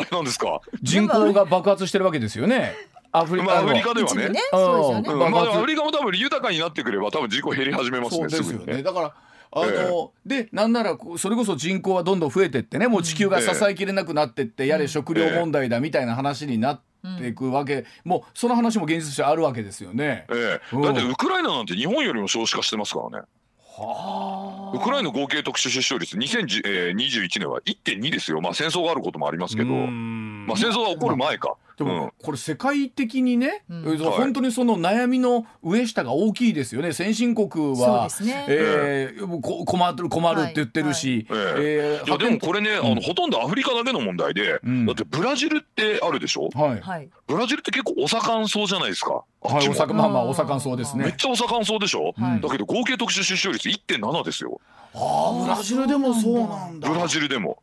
[0.83, 2.75] 人口が爆発してるわけですよね。
[3.13, 4.29] アフリカ,、アフリカではね。
[4.29, 4.41] ね。
[4.51, 5.31] そうですよね。
[5.31, 8.29] まあ、アフリカも多分豊かになってくれば多分人口減り始めますね。
[8.29, 8.83] そうですよね。
[8.83, 9.15] だから
[9.51, 16.89] あの、えー、でなんならそれこそ人口はどんどん増えてってねもう地球が支えきれなくなってって、やれ食料問題だみたいな話になって。
[17.23, 23.27] いくわけ、うん、もうその話も現実としてあるわけですよね、ええ、だってウクライナなんて日本よりも少子化してますからね。
[23.79, 28.41] はあ、ウクライナ合計特殊出生率2021年は1.2ですよ。
[28.41, 29.71] まあ戦争があることもありますけど。
[29.71, 36.93] まあ戦争が起こる前か、でもこれ世界的にね、うん、本当にその悩みの上下が大きいですよね。
[36.93, 37.49] 先進国
[37.81, 38.47] は、ね。
[38.49, 41.39] えー、困る困るって言ってるし、はい。
[41.39, 49.23] はい、えー、いやでもこれね、あのほとんどアフリカだけの問題で、うん、だってブラジルってあるでしょ、はい、ブラジルって結構お盛んそうじゃないですか。
[49.41, 51.05] はい、おさまあまあお盛んそうですね。
[51.05, 54.61] めっちゃお盛んそうでしょ、はい、だけど合計特殊出生率1.7ですよ。
[54.95, 56.89] ああブラジルでもそうなんだ。
[56.89, 57.63] ブラジルでも。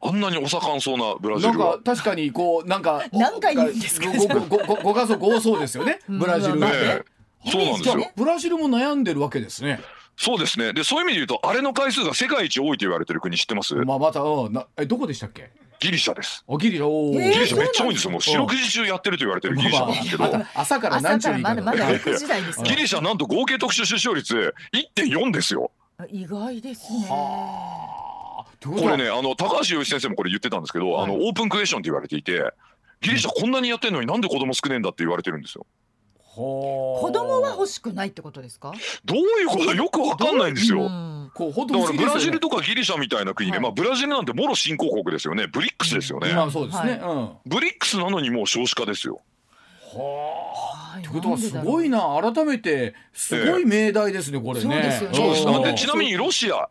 [0.00, 1.78] あんなにお盛んそうなブラジルは。
[1.84, 4.10] 確かにこうなんか 何回言うんですか？
[4.10, 5.98] ごごご家族多そうですよね。
[6.08, 6.56] ブラジル。
[6.60, 7.02] ね、
[7.50, 8.10] そうなんですよ。
[8.16, 9.80] ブラジルも悩んでるわけですね。
[10.16, 10.72] そうですね。
[10.72, 13.74] でそういう意味で言うとあれの回数が世界一多いと言われてる国知ってます？
[13.74, 15.50] まあまたなえどこでしたっけ？
[15.80, 16.44] ギリシャです。
[16.58, 18.10] ギリシャ、おギリシャめっちゃ多いんですよ。
[18.10, 20.44] もう四六時中やってると言われてるギリシャなんですけど。
[20.54, 24.54] 朝から何時まだまだ ギリシャなんと合計特殊出生率
[24.96, 25.70] 1.4ですよ。
[26.10, 27.06] 意外ですね。
[28.64, 32.52] これねあの高橋洋一先生もこれ言ってたんですけど、はい、あのオープンクエスチョンって言われていて
[33.00, 35.66] ギリシャこんなにやってんのになんで子供少ねえんだって言われてるんですよ。
[36.34, 38.72] 子供は欲しくないってことですか？
[39.04, 39.74] どういうこと？
[39.74, 40.84] よくわかんないんですよ。
[40.84, 45.48] だからブラジルとかギリシャみたいな国で、はい、まあブラジルなんてもろ新興国ですよね。
[45.48, 46.32] ブリックスですよね。
[46.32, 47.00] まあそうですね、
[47.44, 49.20] ブリックスなのにもう少子化ですよ。
[49.92, 51.00] はあ。
[51.02, 51.10] とい。
[51.10, 52.20] うことはすごいな。
[52.22, 54.62] 改めてすごい命題ですね、これね。
[54.62, 55.74] そうですよね。
[55.76, 56.68] ちなみにロシア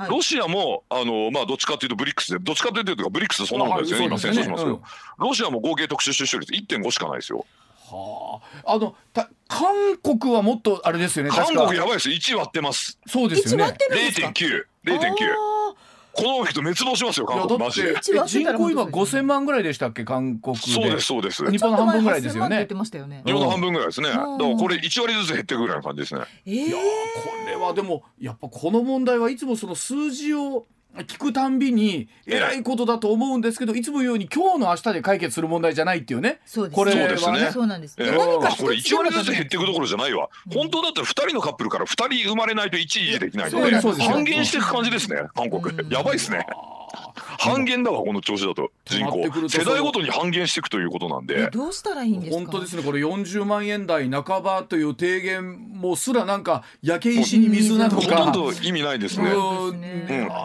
[0.00, 4.82] はい、ロシアもあの、まあ、どっちかというとブリックスでどっちかというとブリックスそんなもんですよね、今戦争しますけど、うん、
[5.18, 7.44] ロシアも合計特殊出生率1.5しかないですよ。
[7.90, 12.08] はあ、あのた韓国はもっとあれですよね韓国やばいです。
[12.08, 12.98] 1割ってます。
[13.06, 13.76] そうですよね。
[13.90, 15.49] 0.9 0.9
[16.20, 17.94] この人滅亡しますよ韓国マジで。
[18.00, 21.50] 人口今5000万ぐらいでしたっけ韓国そうですそうです。
[21.50, 22.66] 日本の半分ぐらいですよね。
[22.68, 24.08] 日本の半分ぐらいですね。
[24.08, 26.20] だからこれ1割ずつ減っていくぐらいの感じですね。
[26.44, 26.80] いやこ
[27.46, 30.66] れはでもやっぱこの問題はいつもその数字を
[30.98, 36.40] 聞くたんびにえらいことだと思うんですけどいつも言うように今日の明日で解決する問題じゃないっていうね。
[36.44, 36.76] そうです。
[36.76, 37.32] これは。
[37.32, 37.50] ね。
[37.52, 46.46] そうなんです、えー、何かこれ1割ずつ減っていくどころじゃないわ、うん、本当だったら2人のカップルから2人生まれないと1維持できないので半減していく感じですね韓国、やばいですね
[47.38, 48.70] 半減だわこの調子だと。
[48.84, 49.48] 人口。
[49.48, 51.48] 世代ごとに半減していくということなんで。
[51.50, 52.36] どうしたらいいんですか？
[52.36, 58.16] 本当ですねこれ40万円台半ばという提言もすらなんか焼け石に水なのか。
[58.16, 59.80] ほとんど意味ないですね、うん、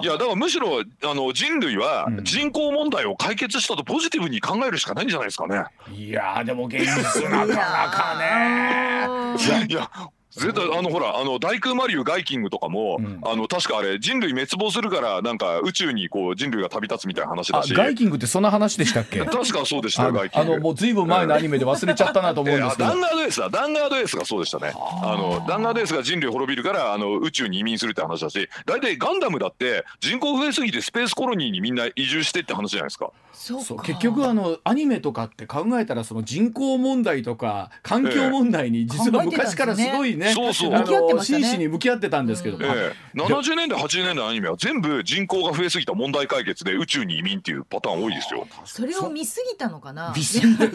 [0.04, 5.66] いやだからむしろあの人類は人口問題を解決したとポジティブに考えるしかないんじゃないですかね。
[5.94, 9.66] いやでも現実なかなかね。
[9.68, 9.90] いや
[10.36, 17.74] 絶対あのほらあの大空マリュウガイキングとかも、うん、あの確かあれ人類滅亡するからなんか宇宙にこう人類が旅立つみたいな話だし。
[17.74, 19.20] ガイキングってそんな話でしたっけ？
[19.26, 23.50] 確かそうでしたガイキングあのもうずいぶん前のアニメで忘れちゃったなと思うんですけど、ダンガードエースだ。
[23.50, 24.74] ダンガードエースがそうでしたね。
[24.76, 28.50] あのダンガードエースが人類滅びるからあの宇宙に移民するって話だし。
[28.66, 40.74] 大体ガンダムだって人口増えすぎてスペースコロニーにみんな移住してって話じゃないですかそう結局あのアニメとかって考えたらその人口問題とか環境問題に実は昔からすごいね,、そうそう。
[40.74, 40.86] あの
[41.22, 42.58] 真摯に向き合ってたんですけど。
[42.58, 48.48] も、ええ、70年代80年代のアニメは全部人口が増えすぎた問題解決で宇宙に移民っていうパターン多いですよ。
[48.64, 50.14] それを見すぎたのかな？
[50.16, 50.40] 見す。
[50.40, 50.68] ぎた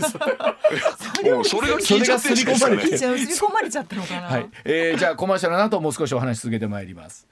[1.45, 4.49] それが聞いちゃってすり込まれちゃったのかな、はい。
[4.65, 7.27] えー、じゃあコマーシャルの後もう少しお話し続けてまいります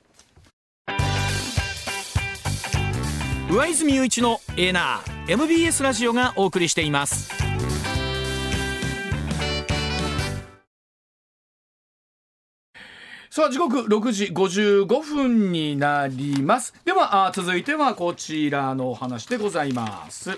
[3.51, 7.31] 上泉雄一のエーナー MBS ラジオがお送りしています。
[13.31, 16.75] さあ時刻6時55分になります。
[16.85, 20.35] ではあ続いてはこちらのお話でございます。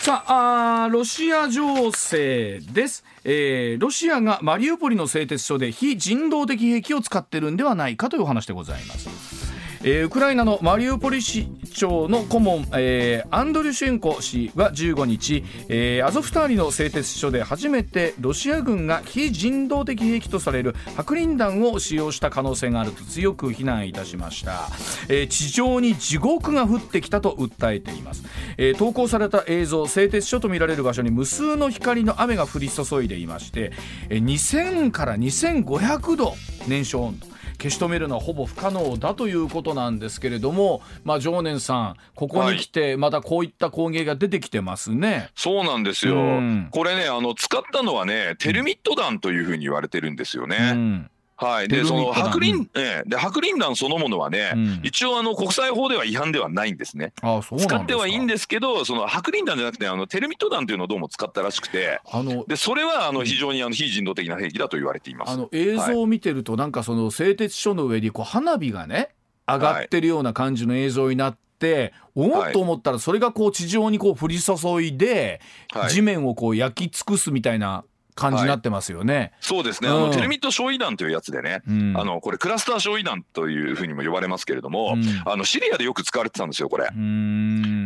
[0.00, 9.45] さああロシア情勢です、えー、ロシアがマリウポリの製鉄所で非人道的兵器を使ってるんではないかというお話でございます。
[9.88, 24.66] えー、ウクライナのマリウポリ市長の顧問、えー、アンドリュシェンコ氏は15日、えー、アゾフターリの製鉄所で初めてロシア軍が非人道的兵器とされる白リン弾を使用した可能性があると強く非難いたしました、
[25.08, 28.24] えー、地上に地獄が降ってきたと訴えています、
[28.58, 33.70] えー、投稿された映像製鉄所とみられる場所に無数の光の雨が降り注いでいまして、
[34.08, 36.34] えー、2000から2500度
[36.66, 37.35] 燃焼温度。
[37.56, 45.30] 消し止めるのはほぼ不可能だということなんですけれども、まあ、常念さん、ここに来て、またこういった攻撃が出てきてますね。
[45.34, 50.72] そうなんですよ、うん、これねあの、使ったのはね、テルミット弾というふうに言われてるんですよね。
[50.74, 57.12] うんはい、でその白リン、ええ、で白リン弾そのものはね、うん、一応あの国際法では違反ではないんですね。
[57.20, 65.32] あそう使ってはいいんですけど、その白リン弾じゃなくてあのテルミット弾というのをどうも使ったらしくて、あのでそれはあの非常にあの非人道的な兵器だと言われています。
[65.32, 69.10] あの映像を見てると、なんかその製鉄所の上にこう花火がね
[69.46, 71.92] 上がってるような感じの映像になって。
[72.14, 75.40] おおっと思ったらそれがこう地上にこう降り注いで
[75.88, 77.82] 地面をこう焼き尽くすみたいな
[78.16, 79.14] 感じになってますよね。
[79.14, 86.88] はい、そうですね、あのテルミット焼夷弾というやつでね、うん、あのこれクラスター焼夷弾というふうにも呼ばれますけれども、うん、あのシリアでよく使われてたんですよこれ。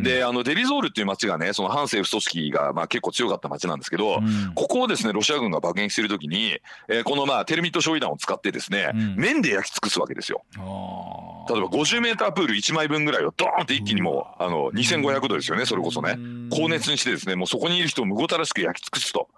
[0.02, 6.58] であのデリゾールっていう町がねその反政府組織がまあ結構強かった町なんですけど、うん、ここをですねロシア軍が爆撃するときに、
[6.88, 10.44] えー、このまあテルミット焼夷弾を使ってですね、面で焼き尽くすわけですよ。
[10.54, 16.16] 例えば50メータープール1枚分ぐらいをドーンって一気にもうあの2500度ですよねそれこそね。
[16.50, 19.28] 高熱にしてですねもうそこにいる人をむごたらしく焼き尽くすと。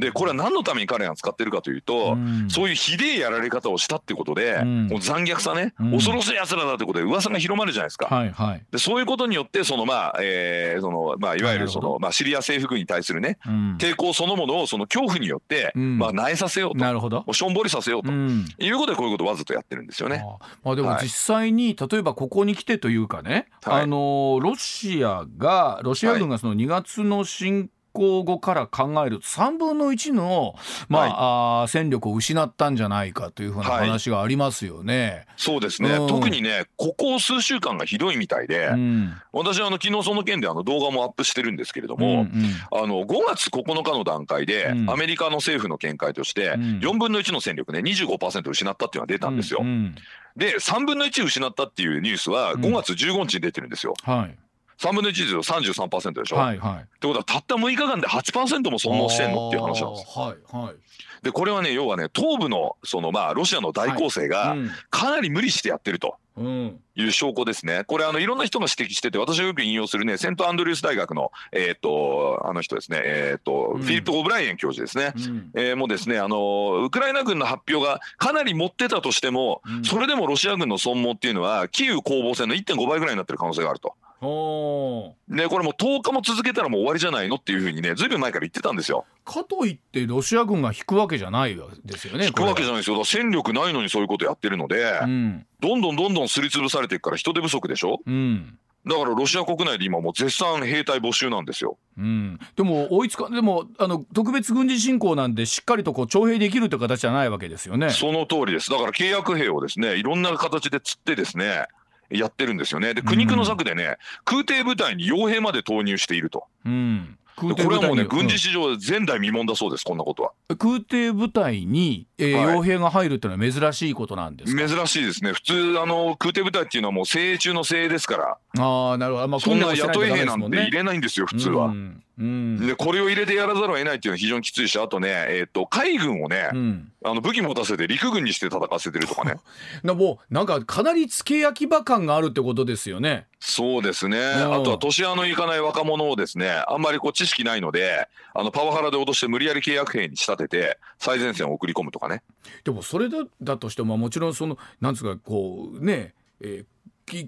[0.00, 8.06] でこれは何のために彼が使ってるかというと、うん、そういうひでえやられ方をしたってことで、うん、残虐さね、うん、恐ろしい奴らだってことで噂が広まるじゃないですか。
[8.06, 13.38] はいはい、でそういうことによってそのまあ、えーそのまあ、いわゆるその、まあ、シリア政府軍に対するね、
[13.78, 16.78] 抵抗そのものをその恐怖によって、まあ、萎えさせようと。
[16.78, 17.24] なるほど。
[17.32, 20.24] しょんぼりさせようと、いうことでこういうことをわざとやってるんですよね。
[20.24, 30.54] あまあ、でも実際に、はい、例えばここに来てというかね、はい、あのロシアがロシア軍がその2月の侵攻行後から考えると3分の1の、
[30.88, 35.24] まあ、はい、あ戦力を失ったんじゃないかというふうな話がありますよね。
[35.26, 42.28] はい、そうですね、うん、特にねここ数週間がひどいみたいで、うん、私はあの昨日その件であの動画もアップしてるんですけれども、うんうん、
[42.72, 49.60] あの5月9日の段階で、アメリカの政府の見解として、4分の1の戦力ね25%失ったっていうのが出たんですよ。
[49.62, 49.94] うんうん、
[50.36, 53.94] で3分の1失ったっていうニュースは5月15日に出てるんですよ。
[54.02, 54.49] はい
[54.80, 56.36] 3分の1で33%でしょ。
[56.36, 60.18] はいはい、ってことはたった6日間で8%も損耗してんのっていう話なんです。
[60.18, 60.74] はいはい、
[61.22, 64.56] でこれはね要はね東部のそのまあロシアの大攻勢が
[64.88, 66.16] かなり無理してやってると。
[66.42, 67.84] いう証拠ですね。
[67.86, 75.12] これあのいろんな人が指摘してて私がよく引用するねセントアンドリュース大学のえっ、ー、とあの人ですねえっ、ー、と、うん、フィリップ・オブライエン教授ですね。
[75.14, 83.94] うん、えー、もうですねあのウクライナ軍の発表がかなり持ってたとしても、うん、それでもロシア軍の損耗っていうのはキーウ攻防戦の1.5倍ぐらいになってる可能性があると。
[84.22, 89.06] ね、これも10日も続けたらもう終わりじゃないのっていうふうにねずいぶん前から言ってたんですよ。
[89.24, 92.26] かといってロシア軍が引くわけじゃないですよね。
[92.26, 98.00] 引くわけじゃないですよ戦力ないのにそういうことやってるので、うん、どんどんどんどんすりつぶされていくから人手不足でしょ？
[98.06, 101.76] うんだからロシア国内で今もう絶賛兵隊募集なんですよ。
[101.98, 107.90] うん、でも追いつかでもあの特別軍事侵攻なんでしっかりとこう徴兵できるという形じゃないわけですよね。
[107.90, 108.70] その通りです。
[108.70, 111.66] だから契約兵をですねいろんな形で釣ってですね
[112.10, 112.94] やってるんですよね。
[112.94, 116.44] で苦肉の策でね、うん、空挺部隊に傭兵まで投入していると。
[116.64, 120.32] うんこれはもうね、軍事史上前代未聞だそうです、こんなことは。
[120.58, 125.32] 空挺部隊に、えーはい、傭兵が入るっていうのは珍しいことなんです珍しいですね。
[125.32, 128.62] 普通、あの、空挺部隊っていうのはもう精鋭中の精鋭ですから。
[128.62, 129.28] ああ、なるほど。
[129.28, 131.66] まあ、そんな雇い兵なんて入れないんですよ、普通は。
[131.66, 139.36] うんうん、でこれを入れてやらざるを得ないっていうのは非常にきついしあとね、えーと、海軍をね、うん、あの武器持たせて陸軍にして戦わせてるとかね。
[139.82, 143.26] もうなんかかなり付け焼き場感があるってことですよね。
[143.38, 144.18] そうですね。
[144.22, 152.22] あとは年屋のいかない若者をですねあんまりこう知識ないのであのパワハラで脅して無理やり契約兵に仕立てて最前線を送り込むとかね。
[152.64, 156.12] でもそれだだとしてももちろんそのなんですかこうね
[156.42, 156.80] えー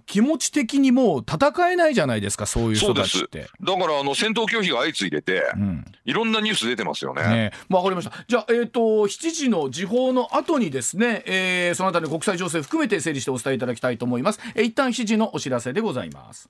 [0.07, 7.23] 気持ち的にもう戦えないじゃないですかそういう人たちってだからあの戦闘拒否が相次いでて、うん、いろんなニュース出てますよね。
[7.23, 14.41] ねわかりましたじゃあ、えーと、7時の時報の後にですね、えー、そのあたりの国際情勢含めて整理してお伝えいただきたいと思います。
[14.55, 16.49] えー、一旦7時のお知らせでございます。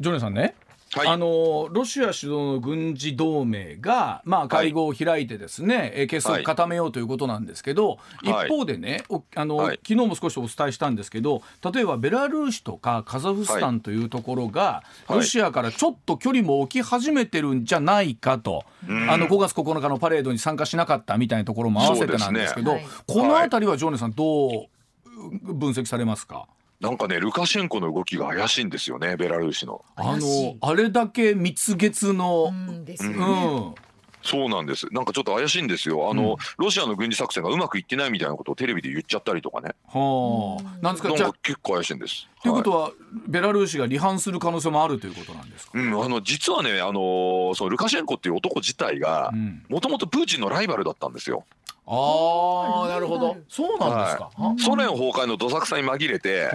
[0.00, 0.54] ジョネさんね
[0.94, 9.02] はい、あのロシア主導の軍事同盟が、まあ、会合を開いてですね、はい、結束固めようということなんですけど、はい、一方でね
[9.34, 11.42] あの、はい、昨日も少しお伝えしたんですけど
[11.72, 18.64] 例えばベラルーシとかカザフスタンというところが、ロシアからちょっと距離も置き始めてるんじゃないかと、
[19.08, 26.46] あの5月9日のパレードに参加しなかったみたいなところも合わせてなんですけど、ね、この辺りはジョーネさんどう分析されますか？
[26.84, 29.82] なんかねルカシェンコの動きが怪しいんですよねベラルーシの。
[29.96, 33.22] あのあれだけ蜜月の、うんですね、う
[33.70, 33.74] ん
[34.26, 34.88] そうなんです。
[34.90, 36.10] なんかちょっと怪しいんですよ。
[36.10, 39.74] あの、うん、ロシアの軍事作戦がうまくいってないみたいなことをテレビで言っちゃったりとかね。
[39.86, 40.78] はあ。
[40.82, 41.14] なんですか。
[41.14, 42.26] じゃ結構怪しいんです。
[42.42, 42.92] ということは、はい、
[43.28, 45.72] ベラルーシが離反する可能性もあるということなんですか？
[45.74, 49.30] うん、あの実はね、あのそのルカシェンコっていう男自体が
[49.68, 51.44] もともとプーチンのライバルだったんですよ。
[51.86, 53.36] ああ、なるほど。
[53.48, 54.30] そうなんですか。
[54.36, 56.50] はい、ソ連崩壊のどさくさに紛れて。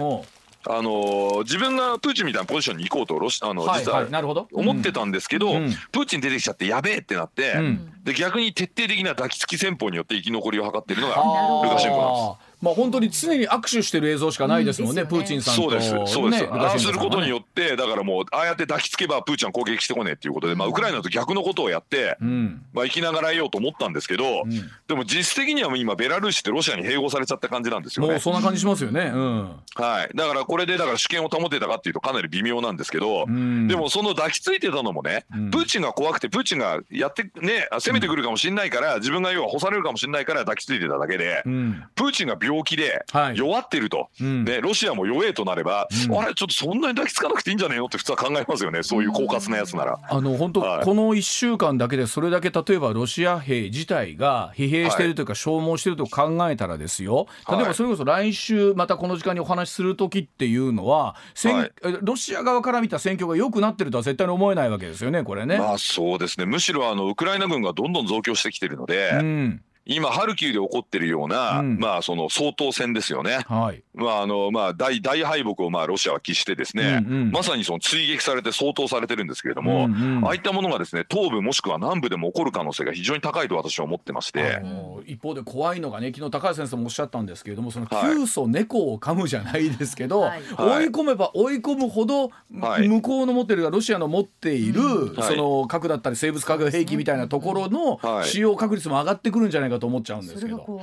[0.68, 4.06] あのー、自分がプーチンみたいなポジションに行こうとロシあの、実は
[4.52, 5.52] 思ってたんですけど、
[5.90, 11.16] プーチン出てきちゃってやべえってなって、うん、で逆に徹底的な抱きつき戦法によって生き残りを図っているのが
[11.64, 12.50] ルカシェンコなんです。
[12.60, 15.88] まあ本当に常に握手してる映像しかないですもんね、うん、プーチンさんと、そうです。
[16.12, 28.12] そうです、ね、ああすることによってだからもうああやって抱きつけばプーチン攻撃してこねえっていうことで、まあ、ウクライナと逆のことをやって、うん、まあ、生きながらえようと思ったんですけど、うん、でも実質的には今ベラルーシってロシアに併合されちゃった感じなんですよね。
[28.12, 30.14] もうそんな感じしますよね、うん、はい。
[30.14, 33.32] だからこれでだから主権を保てたかっていうとかなり微妙なんですけど、で
[33.74, 43.36] もその抱きついてたのもね、プーチンが怖くてプーチンがやってね攻めてくるかもしれないから、自分が要は干されるかもしれないから抱きついてただけで、プーチンが病気で、はい。
[43.36, 48.82] 弱ってると、うん、でロシアも弱えとなれば、うん、あれちょっとそんなに抱きつかなくていいんじゃねえのって普通は考えますよね。
[48.82, 49.98] そういう狡猾なやつなら。
[50.08, 57.26] あの本当、はい、この1週間だけでそれだけ例えばロシア兵自体が疲弊しているというか消耗していると考えたらですよ。
[57.48, 65.58] 例えばそれこそ来週またこの時間にお話しする時っていうのは、はい、ロシア側から見た戦況が良くなってるとは絶対に思えないわけですよねこれね。
[65.58, 66.46] まあそうですね。
[66.46, 69.10] むしろあのウクライナ軍がどんどん増強してきてるので。
[69.12, 73.40] うん今ハルキウで起こってるような、うん、まあその総統戦ですよね。
[73.48, 73.82] はい。
[73.94, 84.62] まああのまあ大大敗北をまあロシアは喫してですね、うんうん、まさにその追撃されて掃討されてるんですけれども、うんうん、ああいったものがですね東部もしくは南部でも起こる可能性が非常に高いと私は思ってまして。
[85.06, 92.30] 一方で怖いのがね昨日高橋先生もおっしゃったんですけれどもその急祖猫を噛むじゃないですけど、はい、追い込めば追い込むほど、
[92.60, 100.80] はい、向こうの持ってるロシアの持っている、うん、その核だったり生物化学兵器みたいなところの使用確率も上がってくるんじゃないかと思っちゃうんですけど。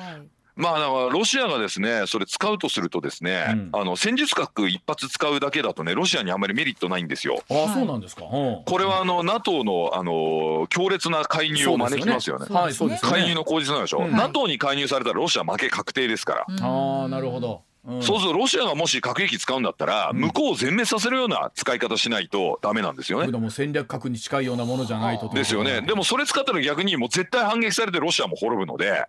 [0.57, 7.43] まあ、だからロシアがですねそれ使うとするとですね、うん、あの戦術核一発使うだけだとねロシアにあんまりメリットないんですよ。
[7.49, 12.47] あそうなんですか、これはあの NATO のあの強烈な介入を招きますよね。
[12.49, 13.99] はい、そうですね介入の口実なんでしょ。
[13.99, 16.67] うん、NATO に介入されたらロシア負け確定ですから。
[16.67, 17.61] ああなるほど。
[18.01, 23.31] そうするとロシアがもし核兵器使うんだったら、向こうを全滅させるような使い方しないとダメなんですよね。
[23.31, 25.81] も戦略核に近いようなものじゃないとですよね。
[25.81, 29.05] でもそれ使ったら逆にもう絶対反撃されてロシアも滅ぶので、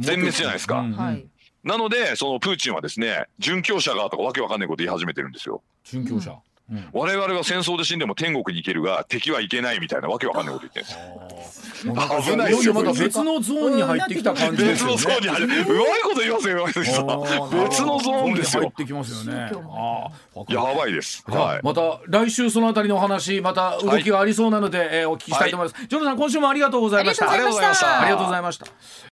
[0.00, 0.84] 全滅じゃないですか。
[1.64, 5.62] なのでそのプーチンはですね殉教者がとかわけわかんないこと言い始めてるんですよ。
[5.84, 6.36] 殉教者、
[6.92, 12.74] 我々は戦争で死んでも天国に行けるが敵はいけないみたいなわけわかんないこと言ってるんです危ないですよ。
[12.74, 14.94] また別のゾーンに入ってきた感じですよね。
[14.96, 18.62] 別のゾーンに入って、うまいこと言いますよ、別のゾーンですよ。
[18.62, 19.50] 入ってきますよね。
[19.54, 20.10] あ
[20.48, 21.24] やばいです。
[21.26, 21.60] はい。
[21.64, 25.86] また来週そのあたりのお話、また動きがありそうなので、えお聞きしたいと思います。
[25.86, 27.30] ジョナさん、今週もありがとうございました。
[27.30, 28.00] ありがとうございました。
[28.00, 29.07] ありがとうございました。